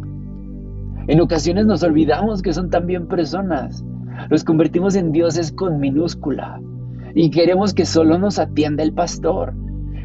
En 1.08 1.22
ocasiones 1.22 1.64
nos 1.64 1.82
olvidamos 1.82 2.42
que 2.42 2.52
son 2.52 2.68
también 2.68 3.08
personas. 3.08 3.82
Los 4.28 4.44
convertimos 4.44 4.94
en 4.94 5.10
dioses 5.10 5.50
con 5.50 5.80
minúscula. 5.80 6.60
Y 7.14 7.30
queremos 7.30 7.72
que 7.72 7.86
solo 7.86 8.18
nos 8.18 8.38
atienda 8.38 8.82
el 8.82 8.92
pastor. 8.92 9.54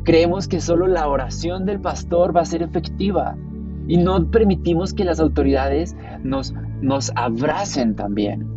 Creemos 0.05 0.48
que 0.48 0.62
solo 0.62 0.88
la 0.88 1.10
oración 1.10 1.65
del 1.65 1.82
pastor 1.82 2.34
va 2.34 2.39
a 2.39 2.46
ser 2.46 2.62
efectiva. 2.62 3.36
Y 3.86 3.98
no 3.98 4.32
permitimos 4.32 4.94
que 4.94 5.03
las 5.03 5.20
autoridades 5.20 5.94
nos, 6.24 6.53
nos 6.82 7.12
abracen 7.17 7.98
también. 7.98 8.48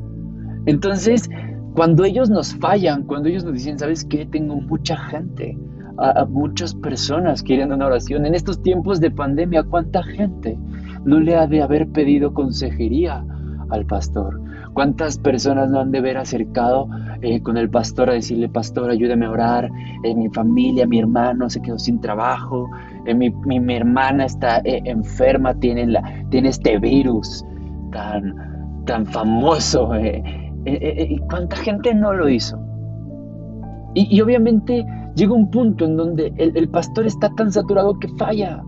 Entonces, 0.66 1.28
cuando 1.74 2.04
ellos 2.04 2.30
nos 2.30 2.54
fallan, 2.54 3.02
cuando 3.02 3.28
ellos 3.28 3.42
nos 3.42 3.54
dicen, 3.54 3.76
¿sabes 3.76 4.04
qué? 4.04 4.24
Tengo 4.24 4.54
mucha 4.54 4.96
gente, 4.96 5.58
a, 5.98 6.24
muchas 6.26 6.74
personas 6.74 7.42
quieren 7.42 7.72
una 7.72 7.86
oración. 7.86 8.26
En 8.26 8.34
estos 8.34 8.62
tiempos 8.62 9.00
de 9.00 9.10
pandemia, 9.10 9.62
¿cuánta 9.64 10.02
gente 10.02 10.58
no 11.04 11.20
le 11.20 11.36
ha 11.36 11.46
de 11.46 11.62
haber 11.62 11.88
pedido 11.88 12.32
consejería 12.32 13.24
al 13.70 13.84
pastor? 13.86 14.40
¿Cuántas 14.74 15.18
personas 15.18 15.70
no 15.70 15.80
han 15.80 15.90
de 15.90 15.98
haber 15.98 16.18
acercado 16.18 16.88
eh, 17.22 17.42
con 17.42 17.56
el 17.56 17.68
pastor 17.68 18.10
a 18.10 18.12
decirle, 18.12 18.48
pastor, 18.48 18.90
ayúdame 18.90 19.26
a 19.26 19.30
orar? 19.30 19.70
Eh, 20.04 20.14
mi 20.14 20.28
familia, 20.28 20.86
mi 20.86 21.00
hermano 21.00 21.50
se 21.50 21.60
quedó 21.60 21.78
sin 21.78 22.00
trabajo, 22.00 22.70
eh, 23.06 23.14
mi, 23.14 23.30
mi, 23.30 23.74
hermana 23.74 24.26
está 24.26 24.60
enferma, 24.64 25.54
tiene, 25.54 25.86
la, 25.86 26.02
tiene 26.30 26.50
este 26.50 26.78
virus 26.78 27.44
tan, 27.90 28.84
tan 28.86 29.04
famoso. 29.06 29.90
¿Y 30.64 31.18
cuánta 31.30 31.56
gente 31.56 31.94
no 31.94 32.12
lo 32.12 32.28
hizo? 32.28 32.58
Y, 33.94 34.20
obviamente 34.20 34.86
llega 35.14 35.32
un 35.32 35.50
punto 35.50 35.84
en 35.84 35.96
donde 35.96 36.32
el, 36.36 36.68
pastor 36.68 37.06
está 37.06 37.28
tan 37.34 37.52
saturado 37.52 37.98
que 37.98 38.08
falla. 38.16 38.62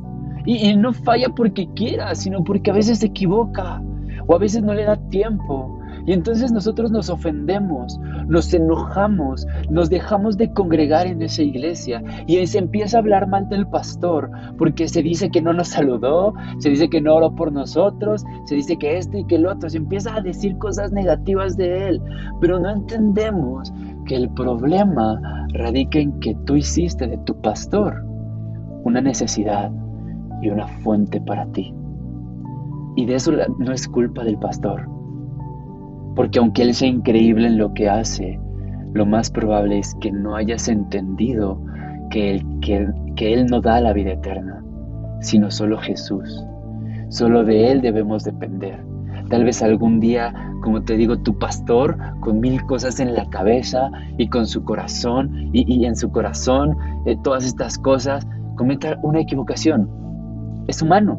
y, 0.46 0.74
no 0.74 0.92
falla 0.92 1.28
porque 1.34 1.68
quiera, 1.74 2.14
sino 2.14 2.42
porque 2.42 2.70
a 2.70 2.74
veces 2.74 2.98
se 2.98 3.06
equivoca 3.06 3.82
o 4.26 4.34
a 4.34 4.38
veces 4.38 4.62
no 4.62 4.74
le 4.74 4.84
da 4.84 4.96
tiempo. 5.08 5.80
Y 6.06 6.12
entonces 6.12 6.52
nosotros 6.52 6.90
nos 6.90 7.10
ofendemos, 7.10 7.98
nos 8.26 8.52
enojamos, 8.54 9.46
nos 9.68 9.90
dejamos 9.90 10.36
de 10.36 10.52
congregar 10.52 11.06
en 11.06 11.22
esa 11.22 11.42
iglesia. 11.42 12.02
Y 12.26 12.44
se 12.46 12.58
empieza 12.58 12.96
a 12.96 13.00
hablar 13.00 13.28
mal 13.28 13.48
del 13.48 13.66
pastor 13.66 14.30
porque 14.56 14.88
se 14.88 15.02
dice 15.02 15.30
que 15.30 15.42
no 15.42 15.52
nos 15.52 15.68
saludó, 15.68 16.34
se 16.58 16.70
dice 16.70 16.88
que 16.88 17.00
no 17.00 17.14
oró 17.14 17.34
por 17.34 17.52
nosotros, 17.52 18.24
se 18.46 18.54
dice 18.54 18.76
que 18.76 18.98
este 18.98 19.20
y 19.20 19.24
que 19.26 19.36
el 19.36 19.46
otro, 19.46 19.68
se 19.68 19.76
empieza 19.76 20.14
a 20.14 20.20
decir 20.20 20.56
cosas 20.58 20.92
negativas 20.92 21.56
de 21.56 21.88
él, 21.88 22.02
pero 22.40 22.58
no 22.58 22.70
entendemos 22.70 23.72
que 24.10 24.16
el 24.16 24.28
problema 24.30 25.46
radica 25.52 26.00
en 26.00 26.18
que 26.18 26.34
tú 26.44 26.56
hiciste 26.56 27.06
de 27.06 27.16
tu 27.18 27.40
pastor 27.40 28.04
una 28.82 29.00
necesidad 29.00 29.70
y 30.42 30.50
una 30.50 30.66
fuente 30.66 31.20
para 31.20 31.46
ti. 31.52 31.72
Y 32.96 33.06
de 33.06 33.14
eso 33.14 33.30
no 33.60 33.72
es 33.72 33.86
culpa 33.86 34.24
del 34.24 34.36
pastor 34.36 34.88
porque 36.16 36.40
aunque 36.40 36.62
Él 36.62 36.74
sea 36.74 36.88
increíble 36.88 37.46
en 37.46 37.56
lo 37.56 37.72
que 37.72 37.88
hace, 37.88 38.40
lo 38.94 39.06
más 39.06 39.30
probable 39.30 39.78
es 39.78 39.94
que 40.00 40.10
no 40.10 40.34
hayas 40.34 40.66
entendido 40.66 41.62
que, 42.10 42.44
que, 42.60 42.92
que 43.14 43.32
Él 43.32 43.46
no 43.46 43.60
da 43.60 43.80
la 43.80 43.92
vida 43.92 44.14
eterna, 44.14 44.60
sino 45.20 45.52
solo 45.52 45.78
Jesús. 45.78 46.44
Solo 47.10 47.44
de 47.44 47.70
Él 47.70 47.80
debemos 47.80 48.24
depender. 48.24 48.89
Tal 49.30 49.44
vez 49.44 49.62
algún 49.62 50.00
día, 50.00 50.34
como 50.60 50.82
te 50.82 50.96
digo, 50.96 51.16
tu 51.16 51.38
pastor, 51.38 51.96
con 52.18 52.40
mil 52.40 52.66
cosas 52.66 52.98
en 52.98 53.14
la 53.14 53.30
cabeza 53.30 53.88
y 54.18 54.28
con 54.28 54.44
su 54.44 54.64
corazón, 54.64 55.50
y, 55.52 55.84
en 55.84 55.94
su 55.94 56.10
corazón 56.10 56.76
eh, 57.06 57.16
todas 57.22 57.46
estas 57.46 57.78
cosas, 57.78 58.26
cometa 58.56 58.98
una 59.02 59.20
equivocación. 59.20 59.88
Es 60.66 60.82
humano, 60.82 61.16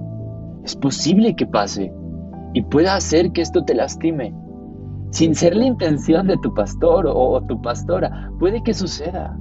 es 0.65 0.75
posible 0.75 1.38
que 1.38 1.48
pase 1.48 1.94
y 2.53 2.62
pueda 2.63 2.96
hacer 2.96 3.32
que 3.32 3.41
esto 3.41 3.63
te 3.63 3.75
lastime. 3.75 4.36
Sin 5.12 5.34
ser 5.34 5.56
la 5.56 5.65
intención 5.65 6.27
de 6.27 6.38
tu 6.38 6.53
pastor 6.53 7.06
o, 7.08 7.41
tu 7.48 7.62
pastora, 7.62 8.30
puede 8.39 8.62
que 8.62 8.74
suceda. 8.74 9.38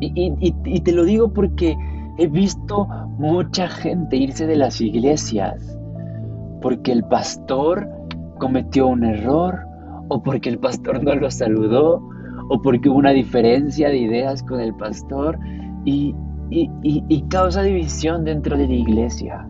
y 0.00 0.80
te 0.82 0.92
lo 0.92 1.04
digo 1.04 1.32
porque 1.32 1.76
he 2.18 2.26
visto 2.26 2.86
mucha 3.18 3.68
gente 3.68 4.16
irse 4.16 4.46
de 4.46 4.56
las 4.56 4.80
iglesias 4.82 5.79
porque 6.60 6.92
el 6.92 7.04
pastor 7.04 7.88
cometió 8.38 8.88
un 8.88 9.04
error 9.04 9.60
o 10.08 10.22
porque 10.22 10.48
el 10.48 10.58
pastor 10.58 11.02
no 11.02 11.14
lo 11.14 11.30
saludó 11.30 12.02
o 12.48 12.60
porque 12.60 12.88
hubo 12.88 12.98
una 12.98 13.12
diferencia 13.12 13.88
de 13.88 13.98
ideas 13.98 14.42
con 14.42 14.60
el 14.60 14.74
pastor 14.74 15.38
y, 15.84 16.14
causa 17.28 17.62
división 17.62 18.24
dentro 18.24 18.58
de 18.58 18.66
la 18.66 18.74
iglesia. 18.74 19.46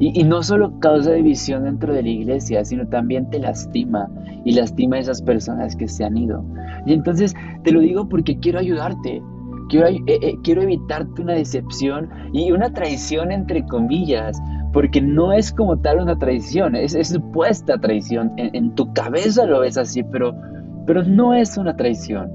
Y, 0.00 0.24
no 0.24 0.42
solo 0.42 0.78
causa 0.80 1.12
división 1.12 1.64
dentro 1.64 1.92
de 1.92 2.02
la 2.02 2.08
iglesia, 2.08 2.64
sino 2.64 2.88
también 2.88 3.30
te 3.30 3.38
lastima 3.38 4.08
y 4.44 4.52
lastima 4.52 4.96
a 4.96 5.00
esas 5.00 5.22
personas 5.22 5.76
que 5.76 5.86
se 5.86 6.04
han 6.04 6.16
ido. 6.16 6.44
Y 6.86 6.92
entonces 6.92 7.34
te 7.62 7.70
lo 7.70 7.80
digo 7.80 8.08
porque 8.08 8.38
quiero 8.38 8.58
ayudarte, 8.58 9.22
quiero, 9.68 9.86
eh, 9.86 10.02
eh, 10.06 10.34
quiero 10.42 10.62
evitarte 10.62 11.22
una 11.22 11.34
decepción 11.34 12.08
y 12.32 12.50
una 12.50 12.72
traición 12.72 13.30
entre 13.30 13.64
comillas, 13.66 14.40
porque 14.72 15.00
no 15.00 15.32
es 15.32 15.52
como 15.52 15.78
tal 15.78 16.00
una 16.00 16.18
traición, 16.18 16.76
es, 16.76 16.96
supuesta 17.08 17.78
traición. 17.78 18.32
En, 18.36 18.74
tu 18.74 18.92
cabeza 18.92 19.44
lo 19.46 19.60
ves 19.60 19.76
así, 19.76 20.02
pero, 20.04 20.34
pero 20.86 21.02
no 21.02 21.34
es 21.34 21.56
una 21.56 21.76
traición. 21.76 22.30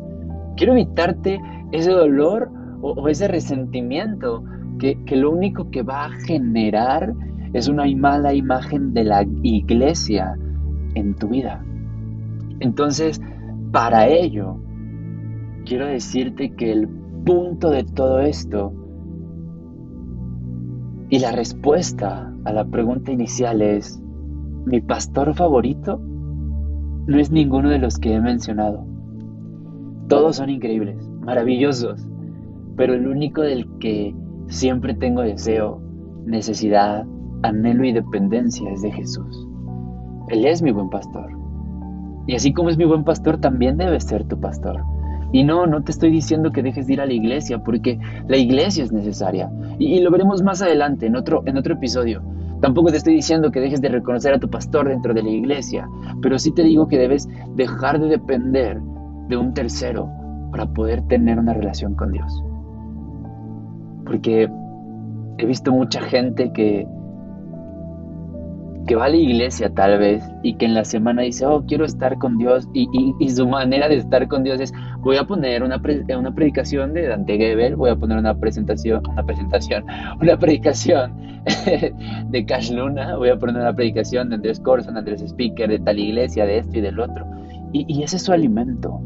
Quiero 0.58 0.74
evitarte 0.74 1.40
ese 1.72 1.92
dolor 1.92 2.50
o, 2.82 3.08
ese 3.08 3.28
resentimiento 3.28 4.44
que, 4.80 5.02
que, 5.06 5.16
lo 5.16 5.32
único 5.32 5.70
que 5.70 5.82
va 5.82 6.06
a 6.06 6.12
generar 6.12 7.14
es 7.54 7.70
una 7.70 7.86
mala 7.96 8.34
imagen 8.34 8.94
de 8.94 9.06
la 9.06 9.26
iglesia 9.44 10.36
en 10.96 11.16
tu 11.16 11.30
vida. 11.30 11.64
Entonces, 12.60 13.22
para 13.72 14.08
ello, 14.08 14.58
quiero 15.66 15.88
decirte 15.88 16.52
que 16.52 16.72
el 16.72 16.88
punto 17.26 17.70
de 17.70 17.84
todo 17.84 18.20
esto 18.20 18.74
y 21.10 21.20
la 21.20 21.32
respuesta 21.32 22.34
a 22.46 22.54
la 22.54 22.66
pregunta 22.66 23.12
inicial 23.12 23.62
es, 23.62 24.02
¿mi 24.66 24.82
pastor 24.82 25.34
favorito? 25.36 26.00
No 27.08 27.20
es 27.20 27.32
ninguno 27.32 27.70
de 27.70 27.78
los 27.78 28.00
que 28.00 28.16
he 28.16 28.22
mencionado. 28.22 28.86
Todos 30.08 30.38
son 30.38 30.50
increíbles, 30.50 30.98
maravillosos, 31.22 32.08
pero 32.76 32.94
el 32.94 33.08
único 33.08 33.42
del 33.42 33.68
que 33.80 34.16
siempre 34.48 34.96
tengo 34.96 35.22
deseo, 35.22 35.80
necesidad, 36.26 37.06
anhelo 37.44 37.86
y 37.86 37.92
dependencia 37.92 38.70
es 38.72 38.82
de 38.82 38.92
Jesús. 38.92 39.48
Él 40.30 40.46
es 40.46 40.62
mi 40.62 40.72
buen 40.72 40.90
pastor. 40.90 41.32
Y 42.28 42.36
así 42.36 42.52
como 42.52 42.70
es 42.70 42.78
mi 42.78 42.86
buen 42.86 43.04
pastor, 43.04 43.38
también 43.38 43.78
debe 43.78 44.00
ser 44.00 44.28
tu 44.28 44.40
pastor. 44.40 44.84
Y 45.36 45.44
no, 45.44 45.68
no 45.68 45.84
te 45.84 45.92
estoy 45.92 46.12
diciendo 46.12 46.54
que 46.54 46.64
dejes 46.64 46.88
de 46.88 46.94
ir 46.94 47.02
a 47.02 47.06
la 47.06 47.12
iglesia, 47.12 47.62
porque 47.62 48.00
la 48.30 48.38
iglesia 48.38 48.86
es 48.86 48.94
necesaria. 48.94 49.52
Y, 49.78 50.00
lo 50.00 50.10
veremos 50.10 50.42
más 50.42 50.62
adelante, 50.62 51.08
en 51.08 51.18
otro, 51.18 51.44
en 51.46 51.58
otro 51.58 51.74
episodio. 51.74 52.24
Tampoco 52.62 52.90
te 52.90 52.96
estoy 52.96 53.16
diciendo 53.16 53.52
que 53.52 53.60
dejes 53.60 53.82
de 53.82 53.90
reconocer 53.90 54.34
a 54.34 54.40
tu 54.40 54.50
pastor 54.50 54.88
dentro 54.88 55.14
de 55.14 55.24
la 55.24 55.30
iglesia, 55.30 55.90
pero 56.22 56.40
sí 56.40 56.54
te 56.54 56.64
digo 56.64 56.88
que 56.88 56.98
debes 56.98 57.28
dejar 57.58 58.00
de 58.00 58.08
depender 58.08 58.80
de 59.28 59.36
un 59.36 59.54
tercero 59.54 60.10
para 60.52 60.68
poder 60.68 61.02
tener 61.10 61.38
una 61.38 61.54
relación 61.54 61.96
con 61.96 62.14
Dios. 62.14 62.42
Porque 64.06 64.50
he 65.38 65.46
visto 65.46 65.74
mucha 65.74 66.00
gente 66.00 66.54
que 66.54 66.88
que 68.86 68.96
va 68.96 69.06
a 69.06 69.10
la 69.10 69.16
iglesia 69.16 69.74
tal 69.74 69.98
vez 69.98 70.24
y 70.44 70.56
que 70.56 70.66
en 70.66 70.74
la 70.74 70.86
semana 70.86 71.24
dice, 71.24 71.46
oh, 71.46 71.66
quiero 71.66 71.86
estar 71.86 72.18
con 72.18 72.38
Dios 72.38 72.68
y, 72.74 72.86
su 73.30 73.48
manera 73.48 73.90
de 73.90 73.96
estar 73.96 74.28
con 74.28 74.44
Dios 74.44 74.60
es, 74.60 74.72
voy 75.00 75.18
a 75.18 75.24
poner 75.24 75.64
una, 75.64 75.82
una 76.18 76.36
predicación 76.36 76.94
de 76.94 77.08
Dante 77.08 77.38
Gebel, 77.38 77.76
voy 77.76 77.90
a 77.90 77.96
poner 77.96 78.18
una 78.18 78.36
presentación, 78.36 79.02
una 79.10 79.24
presentación, 79.26 79.86
una 80.22 80.38
predicación 80.38 81.14
de 82.30 82.46
Cash 82.46 82.72
Luna, 82.72 83.16
voy 83.18 83.30
a 83.30 83.38
poner 83.38 83.56
una 83.56 83.74
predicación 83.74 84.30
de 84.30 84.36
Andrés 84.36 84.60
Corson, 84.60 84.98
Andrés 84.98 85.22
Speaker, 85.22 85.70
de 85.70 85.80
tal 85.80 86.00
iglesia, 86.00 86.46
de 86.46 86.60
esto 86.60 86.78
y 86.78 86.82
del 86.82 87.00
otro. 87.00 87.26
Y, 87.74 87.86
y 87.88 88.04
ese 88.04 88.18
es 88.18 88.24
su 88.24 88.32
alimento. 88.32 89.02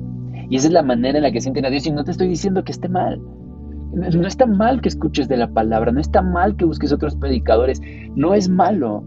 Y 0.49 0.57
esa 0.57 0.67
es 0.67 0.73
la 0.73 0.83
manera 0.83 1.17
en 1.17 1.23
la 1.23 1.31
que 1.31 1.41
sienten 1.41 1.65
a 1.65 1.69
Dios 1.69 1.85
y 1.85 1.91
no 1.91 2.03
te 2.03 2.11
estoy 2.11 2.27
diciendo 2.27 2.63
que 2.63 2.71
esté 2.71 2.89
mal. 2.89 3.19
No 3.91 4.27
está 4.27 4.45
mal 4.45 4.81
que 4.81 4.89
escuches 4.89 5.27
de 5.27 5.37
la 5.37 5.47
palabra, 5.47 5.91
no 5.91 5.99
está 5.99 6.21
mal 6.21 6.55
que 6.55 6.65
busques 6.65 6.91
otros 6.91 7.15
predicadores, 7.15 7.81
no 8.15 8.35
es 8.35 8.47
malo 8.47 9.03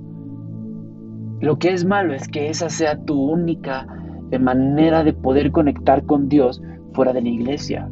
lo 1.42 1.59
que 1.59 1.72
es 1.72 1.85
malo 1.85 2.14
es 2.14 2.28
que 2.28 2.48
esa 2.48 2.70
sea 2.70 2.96
tu 2.96 3.20
única 3.20 3.85
eh, 4.31 4.38
manera 4.38 5.02
de 5.02 5.12
poder 5.12 5.50
conectar 5.50 6.07
con 6.07 6.28
Dios 6.28 6.62
fuera 6.92 7.12
de 7.12 7.20
la 7.20 7.28
iglesia. 7.28 7.90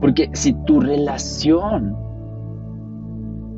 Porque 0.00 0.28
si 0.32 0.52
tu 0.64 0.80
relación 0.80 1.96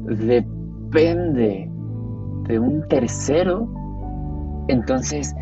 depende 0.04 1.70
de 2.46 2.58
un 2.58 2.86
tercero, 2.88 3.66
entonces 4.68 5.34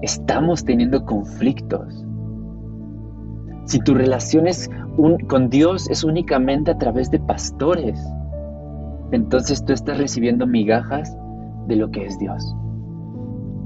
estamos 0.00 0.64
teniendo 0.64 1.04
conflictos. 1.04 2.02
Si 3.66 3.78
tu 3.80 3.92
relación 3.92 4.46
con 5.28 5.50
Dios 5.50 5.90
es 5.90 6.02
únicamente 6.02 6.70
a 6.70 6.78
través 6.78 7.10
de 7.10 7.20
pastores, 7.20 8.02
entonces 9.12 9.62
tú 9.66 9.74
estás 9.74 9.98
recibiendo 9.98 10.46
migajas 10.46 11.14
de 11.68 11.76
lo 11.76 11.90
que 11.90 12.06
es 12.06 12.18
Dios. 12.18 12.56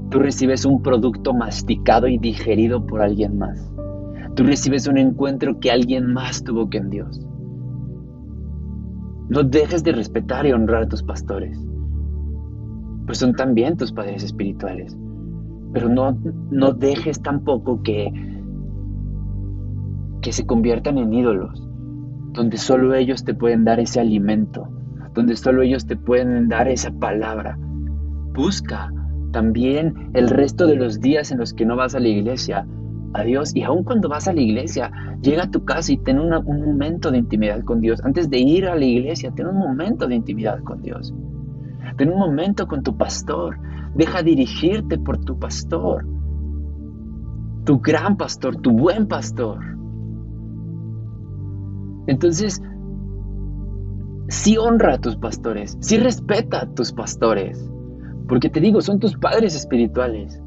Tú 0.09 0.19
recibes 0.19 0.63
un 0.65 0.83
producto 0.83 1.33
masticado 1.33 2.07
y 2.07 2.19
digerido 2.19 2.85
por 2.85 3.01
alguien 3.01 3.37
más. 3.39 3.73
Tú 4.35 4.43
recibes 4.43 4.87
un 4.87 4.97
encuentro 4.97 5.59
que 5.59 5.71
alguien 5.71 6.13
más 6.13 6.43
tuvo 6.43 6.69
que 6.69 6.77
en 6.77 6.89
Dios. 6.89 7.27
No 9.29 9.43
dejes 9.43 9.83
de 9.83 9.93
respetar 9.93 10.45
y 10.45 10.51
honrar 10.51 10.83
a 10.83 10.87
tus 10.87 11.01
pastores, 11.01 11.57
pues 13.05 13.17
son 13.17 13.33
también 13.33 13.77
tus 13.77 13.91
padres 13.91 14.23
espirituales. 14.23 14.97
Pero 15.71 15.89
no, 15.89 16.15
no 16.51 16.73
dejes 16.73 17.21
tampoco 17.21 17.81
que, 17.81 18.11
que 20.21 20.31
se 20.31 20.45
conviertan 20.45 20.99
en 20.99 21.13
ídolos, 21.13 21.67
donde 22.33 22.57
solo 22.57 22.93
ellos 22.93 23.23
te 23.23 23.33
pueden 23.33 23.65
dar 23.65 23.79
ese 23.79 23.99
alimento, 23.99 24.67
donde 25.13 25.35
solo 25.35 25.63
ellos 25.63 25.87
te 25.87 25.95
pueden 25.95 26.49
dar 26.49 26.67
esa 26.67 26.91
palabra, 26.91 27.57
Busca 28.33 28.91
también 29.31 30.11
el 30.13 30.29
resto 30.29 30.67
de 30.67 30.75
los 30.75 30.99
días 30.99 31.31
en 31.31 31.39
los 31.39 31.53
que 31.53 31.65
no 31.65 31.75
vas 31.75 31.95
a 31.95 31.99
la 31.99 32.07
iglesia 32.07 32.67
a 33.13 33.23
Dios 33.23 33.55
y 33.55 33.63
aun 33.63 33.83
cuando 33.83 34.09
vas 34.09 34.27
a 34.27 34.33
la 34.33 34.41
iglesia, 34.41 34.91
llega 35.21 35.43
a 35.43 35.51
tu 35.51 35.63
casa 35.65 35.91
y 35.91 35.97
ten 35.97 36.19
un 36.19 36.29
momento 36.29 37.11
de 37.11 37.19
intimidad 37.19 37.63
con 37.63 37.79
Dios. 37.79 38.01
Antes 38.03 38.29
de 38.29 38.39
ir 38.39 38.65
a 38.65 38.75
la 38.75 38.85
iglesia, 38.85 39.31
ten 39.31 39.47
un 39.47 39.57
momento 39.57 40.07
de 40.07 40.15
intimidad 40.15 40.61
con 40.63 40.81
Dios. 40.81 41.13
Ten 41.97 42.09
un 42.09 42.19
momento 42.19 42.67
con 42.67 42.81
tu 42.83 42.97
pastor. 42.97 43.59
Deja 43.95 44.23
dirigirte 44.23 44.97
por 44.97 45.19
tu 45.19 45.37
pastor. 45.37 46.05
Tu 47.65 47.79
gran 47.79 48.17
pastor, 48.17 48.55
tu 48.57 48.71
buen 48.71 49.07
pastor. 49.07 49.59
Entonces, 52.07 52.61
sí 54.27 54.57
honra 54.57 54.95
a 54.95 54.97
tus 54.97 55.15
pastores, 55.15 55.77
sí 55.79 55.97
respeta 55.97 56.63
a 56.63 56.73
tus 56.73 56.91
pastores. 56.91 57.69
Porque 58.27 58.49
te 58.49 58.59
digo, 58.59 58.81
son 58.81 58.99
tus 58.99 59.17
padres 59.17 59.55
espirituales. 59.55 60.41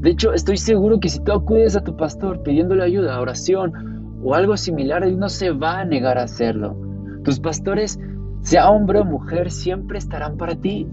De 0.00 0.10
hecho, 0.10 0.32
estoy 0.32 0.56
seguro 0.56 0.98
que 0.98 1.08
si 1.08 1.20
tú 1.20 1.32
acudes 1.32 1.76
a 1.76 1.84
tu 1.84 1.96
pastor 1.96 2.42
pidiéndole 2.42 2.82
ayuda, 2.82 3.20
oración 3.20 4.18
o 4.24 4.34
algo 4.34 4.56
similar, 4.56 5.04
él 5.04 5.18
no 5.18 5.28
se 5.28 5.50
va 5.50 5.80
a 5.80 5.84
negar 5.84 6.18
a 6.18 6.24
hacerlo. 6.24 6.76
Tus 7.24 7.38
pastores, 7.38 8.00
sea 8.40 8.70
hombre 8.70 8.98
o 8.98 9.04
mujer, 9.04 9.50
siempre 9.50 9.98
estarán 9.98 10.36
para 10.36 10.56
ti. 10.56 10.88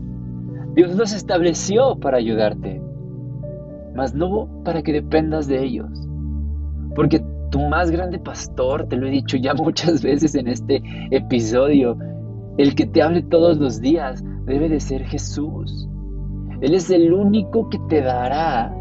Dios 0.76 0.96
los 0.96 1.14
estableció 1.14 2.00
para 2.00 2.18
ayudarte, 2.18 2.82
mas 3.96 4.14
no 4.14 4.48
para 4.64 4.84
que 4.84 4.94
dependas 4.94 5.48
de 5.48 5.64
ellos. 5.64 5.90
Porque 6.96 7.24
tu 7.50 7.60
más 7.62 7.90
grande 7.90 8.20
pastor, 8.20 8.88
te 8.88 8.96
lo 8.96 9.08
he 9.08 9.12
dicho 9.12 9.38
ya 9.38 9.54
muchas 9.56 10.04
veces 10.04 10.36
en 10.36 10.48
este 10.48 10.84
episodio, 11.12 11.98
el 12.58 12.76
que 12.76 12.86
te 12.86 13.02
hable 13.02 13.24
todos 13.24 13.58
los 13.58 13.82
días, 13.82 14.24
debe 14.50 14.68
de 14.68 14.80
ser 14.80 15.04
Jesús. 15.06 15.88
Él 16.60 16.74
es 16.74 16.90
el 16.90 17.14
único 17.14 17.70
que 17.70 17.80
te 17.88 18.02
dará 18.02 18.76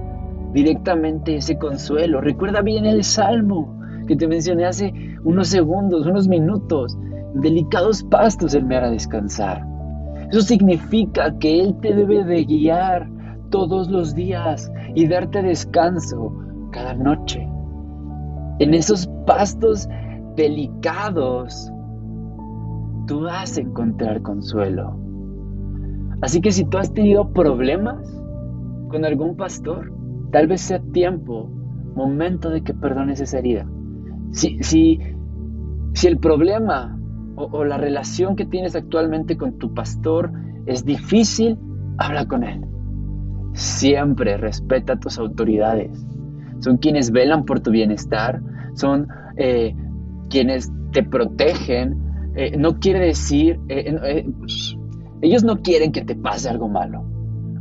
directamente 0.52 1.36
ese 1.36 1.56
consuelo. 1.58 2.20
Recuerda 2.20 2.62
bien 2.62 2.86
el 2.86 3.04
Salmo, 3.04 3.78
que 4.06 4.16
te 4.16 4.26
mencioné 4.26 4.64
hace 4.64 4.92
unos 5.24 5.48
segundos, 5.48 6.06
unos 6.06 6.26
minutos. 6.26 6.98
Delicados 7.34 8.02
pastos 8.04 8.54
Él 8.54 8.64
me 8.64 8.76
hará 8.76 8.90
descansar. 8.90 9.64
Eso 10.30 10.40
significa 10.40 11.38
que 11.38 11.60
Él 11.60 11.76
te 11.80 11.94
debe 11.94 12.24
de 12.24 12.44
guiar 12.44 13.08
todos 13.50 13.88
los 13.90 14.14
días 14.14 14.72
y 14.94 15.06
darte 15.06 15.42
descanso 15.42 16.32
cada 16.72 16.94
noche. 16.94 17.46
En 18.58 18.74
esos 18.74 19.06
pastos 19.26 19.86
delicados, 20.34 21.70
tú 23.06 23.20
vas 23.20 23.56
a 23.56 23.60
encontrar 23.60 24.22
consuelo. 24.22 25.07
Así 26.20 26.40
que 26.40 26.50
si 26.50 26.64
tú 26.64 26.78
has 26.78 26.92
tenido 26.92 27.32
problemas 27.32 27.98
con 28.88 29.04
algún 29.04 29.36
pastor, 29.36 29.92
tal 30.32 30.46
vez 30.46 30.62
sea 30.62 30.80
tiempo, 30.80 31.48
momento 31.94 32.50
de 32.50 32.62
que 32.62 32.74
perdones 32.74 33.20
esa 33.20 33.38
herida. 33.38 33.66
Si, 34.32 34.58
si, 34.62 34.98
si 35.94 36.06
el 36.06 36.18
problema 36.18 36.98
o, 37.36 37.64
la 37.64 37.76
relación 37.78 38.36
que 38.36 38.44
tienes 38.44 38.74
actualmente 38.74 39.36
con 39.36 39.58
tu 39.58 39.72
pastor 39.74 40.32
es 40.66 40.84
difícil, 40.84 41.56
habla 41.98 42.26
con 42.26 42.42
él. 42.42 42.64
Siempre 43.54 44.36
respeta 44.36 44.94
a 44.94 44.98
tus 44.98 45.18
autoridades. 45.18 46.04
Son 46.60 46.78
quienes 46.78 47.10
velan 47.12 47.44
por 47.44 47.60
tu 47.60 47.70
bienestar, 47.70 48.40
son 48.74 49.06
eh, 49.36 49.74
quienes 50.28 50.72
te 50.92 51.04
protegen. 51.04 52.32
Eh, 52.34 52.56
no 52.56 52.78
quiere 52.78 53.00
decir, 53.00 53.58
eh, 53.68 54.24
ellos 55.22 55.44
no 55.44 55.60
quieren 55.62 55.92
que 55.92 56.04
te 56.04 56.14
pase 56.14 56.48
algo 56.48 56.68
malo. 56.68 57.04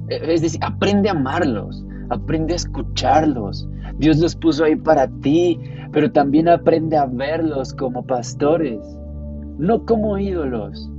es 0.09 0.41
decir, 0.41 0.59
aprende 0.63 1.09
a 1.09 1.13
amarlos, 1.13 1.85
aprende 2.09 2.53
a 2.53 2.57
escucharlos. 2.57 3.67
Dios 3.97 4.19
los 4.19 4.35
puso 4.35 4.63
ahí 4.63 4.75
para 4.75 5.07
ti, 5.21 5.59
pero 5.91 6.11
también 6.11 6.47
aprende 6.47 6.97
a 6.97 7.05
verlos 7.05 7.73
como 7.73 8.05
pastores 8.05 8.79
no 9.57 9.85
como 9.85 10.17
ídolos. 10.17 10.89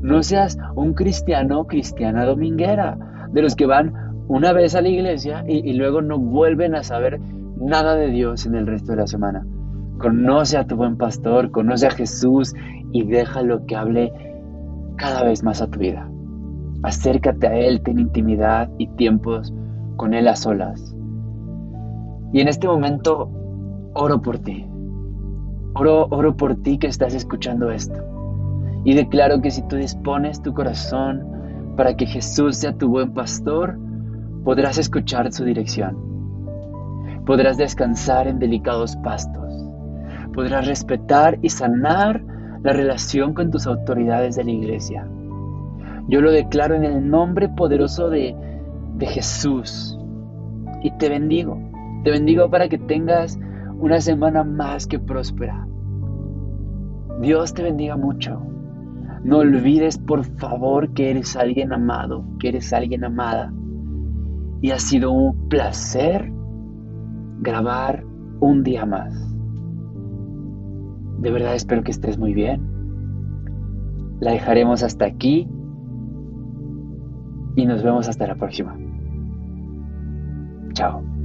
No 0.00 0.22
seas 0.22 0.58
un 0.74 0.94
cristiano, 0.94 1.66
cristiana 1.66 2.24
dominguera, 2.24 2.98
de 3.32 3.42
los 3.42 3.56
que 3.56 3.66
van 3.66 3.94
una 4.28 4.52
vez 4.52 4.74
a 4.74 4.82
la 4.82 4.88
iglesia 4.88 5.44
y, 5.46 5.72
luego 5.72 6.02
no 6.02 6.18
vuelven 6.18 6.74
a 6.74 6.82
saber 6.82 7.20
nada 7.58 7.94
de 7.94 8.08
Dios 8.08 8.46
en 8.46 8.54
el 8.54 8.66
resto 8.66 8.92
de 8.92 8.98
la 8.98 9.06
semana. 9.06 9.46
Conoce 9.98 10.58
a 10.58 10.66
tu 10.66 10.76
buen 10.76 10.96
pastor, 10.96 11.50
conoce 11.50 11.86
a 11.86 11.90
Jesús 11.90 12.52
y 12.92 13.04
déjalo 13.04 13.64
que 13.66 13.76
hable 13.76 14.12
cada 14.96 15.24
vez 15.24 15.42
más 15.42 15.62
a 15.62 15.68
tu 15.68 15.78
vida. 15.78 16.08
Acércate 16.82 17.46
a 17.46 17.54
Él, 17.56 17.82
ten 17.82 17.98
intimidad 17.98 18.70
y 18.78 18.86
tiempos 18.88 19.52
con 19.96 20.14
Él 20.14 20.28
a 20.28 20.36
solas. 20.36 20.94
Y 22.32 22.40
en 22.40 22.48
este 22.48 22.66
momento 22.66 23.30
oro 23.94 24.20
por 24.20 24.38
ti. 24.38 24.66
Oro, 25.74 26.06
oro 26.10 26.36
por 26.36 26.56
ti 26.56 26.78
que 26.78 26.86
estás 26.86 27.14
escuchando 27.14 27.70
esto. 27.70 28.02
Y 28.84 28.94
declaro 28.94 29.40
que 29.40 29.50
si 29.50 29.62
tú 29.62 29.76
dispones 29.76 30.42
tu 30.42 30.54
corazón 30.54 31.74
para 31.76 31.96
que 31.96 32.06
Jesús 32.06 32.58
sea 32.58 32.76
tu 32.76 32.88
buen 32.88 33.12
pastor, 33.12 33.78
podrás 34.44 34.78
escuchar 34.78 35.32
su 35.32 35.44
dirección. 35.44 35.96
Podrás 37.26 37.56
descansar 37.56 38.28
en 38.28 38.38
delicados 38.38 38.96
pastos. 38.96 39.52
Podrás 40.32 40.66
respetar 40.66 41.38
y 41.42 41.48
sanar 41.48 42.22
la 42.66 42.72
relación 42.72 43.32
con 43.32 43.52
tus 43.52 43.68
autoridades 43.68 44.34
de 44.34 44.42
la 44.42 44.50
iglesia. 44.50 45.08
Yo 46.08 46.20
lo 46.20 46.32
declaro 46.32 46.74
en 46.74 46.82
el 46.82 47.08
nombre 47.08 47.48
poderoso 47.48 48.10
de, 48.10 48.34
de 48.96 49.06
Jesús. 49.06 49.96
Y 50.82 50.90
te 50.98 51.08
bendigo. 51.08 51.60
Te 52.02 52.10
bendigo 52.10 52.50
para 52.50 52.68
que 52.68 52.76
tengas 52.76 53.38
una 53.78 54.00
semana 54.00 54.42
más 54.42 54.88
que 54.88 54.98
próspera. 54.98 55.64
Dios 57.20 57.54
te 57.54 57.62
bendiga 57.62 57.96
mucho. 57.96 58.42
No 59.22 59.38
olvides, 59.38 59.96
por 59.96 60.24
favor, 60.24 60.92
que 60.92 61.12
eres 61.12 61.36
alguien 61.36 61.72
amado, 61.72 62.24
que 62.40 62.48
eres 62.48 62.72
alguien 62.72 63.04
amada. 63.04 63.52
Y 64.60 64.72
ha 64.72 64.80
sido 64.80 65.12
un 65.12 65.48
placer 65.48 66.32
grabar 67.42 68.02
un 68.40 68.64
día 68.64 68.84
más. 68.84 69.25
De 71.18 71.30
verdad 71.30 71.54
espero 71.54 71.82
que 71.82 71.90
estés 71.90 72.18
muy 72.18 72.34
bien. 72.34 72.60
La 74.20 74.32
dejaremos 74.32 74.82
hasta 74.82 75.04
aquí 75.04 75.48
y 77.56 77.66
nos 77.66 77.82
vemos 77.82 78.08
hasta 78.08 78.26
la 78.26 78.34
próxima. 78.34 78.78
Chao. 80.72 81.15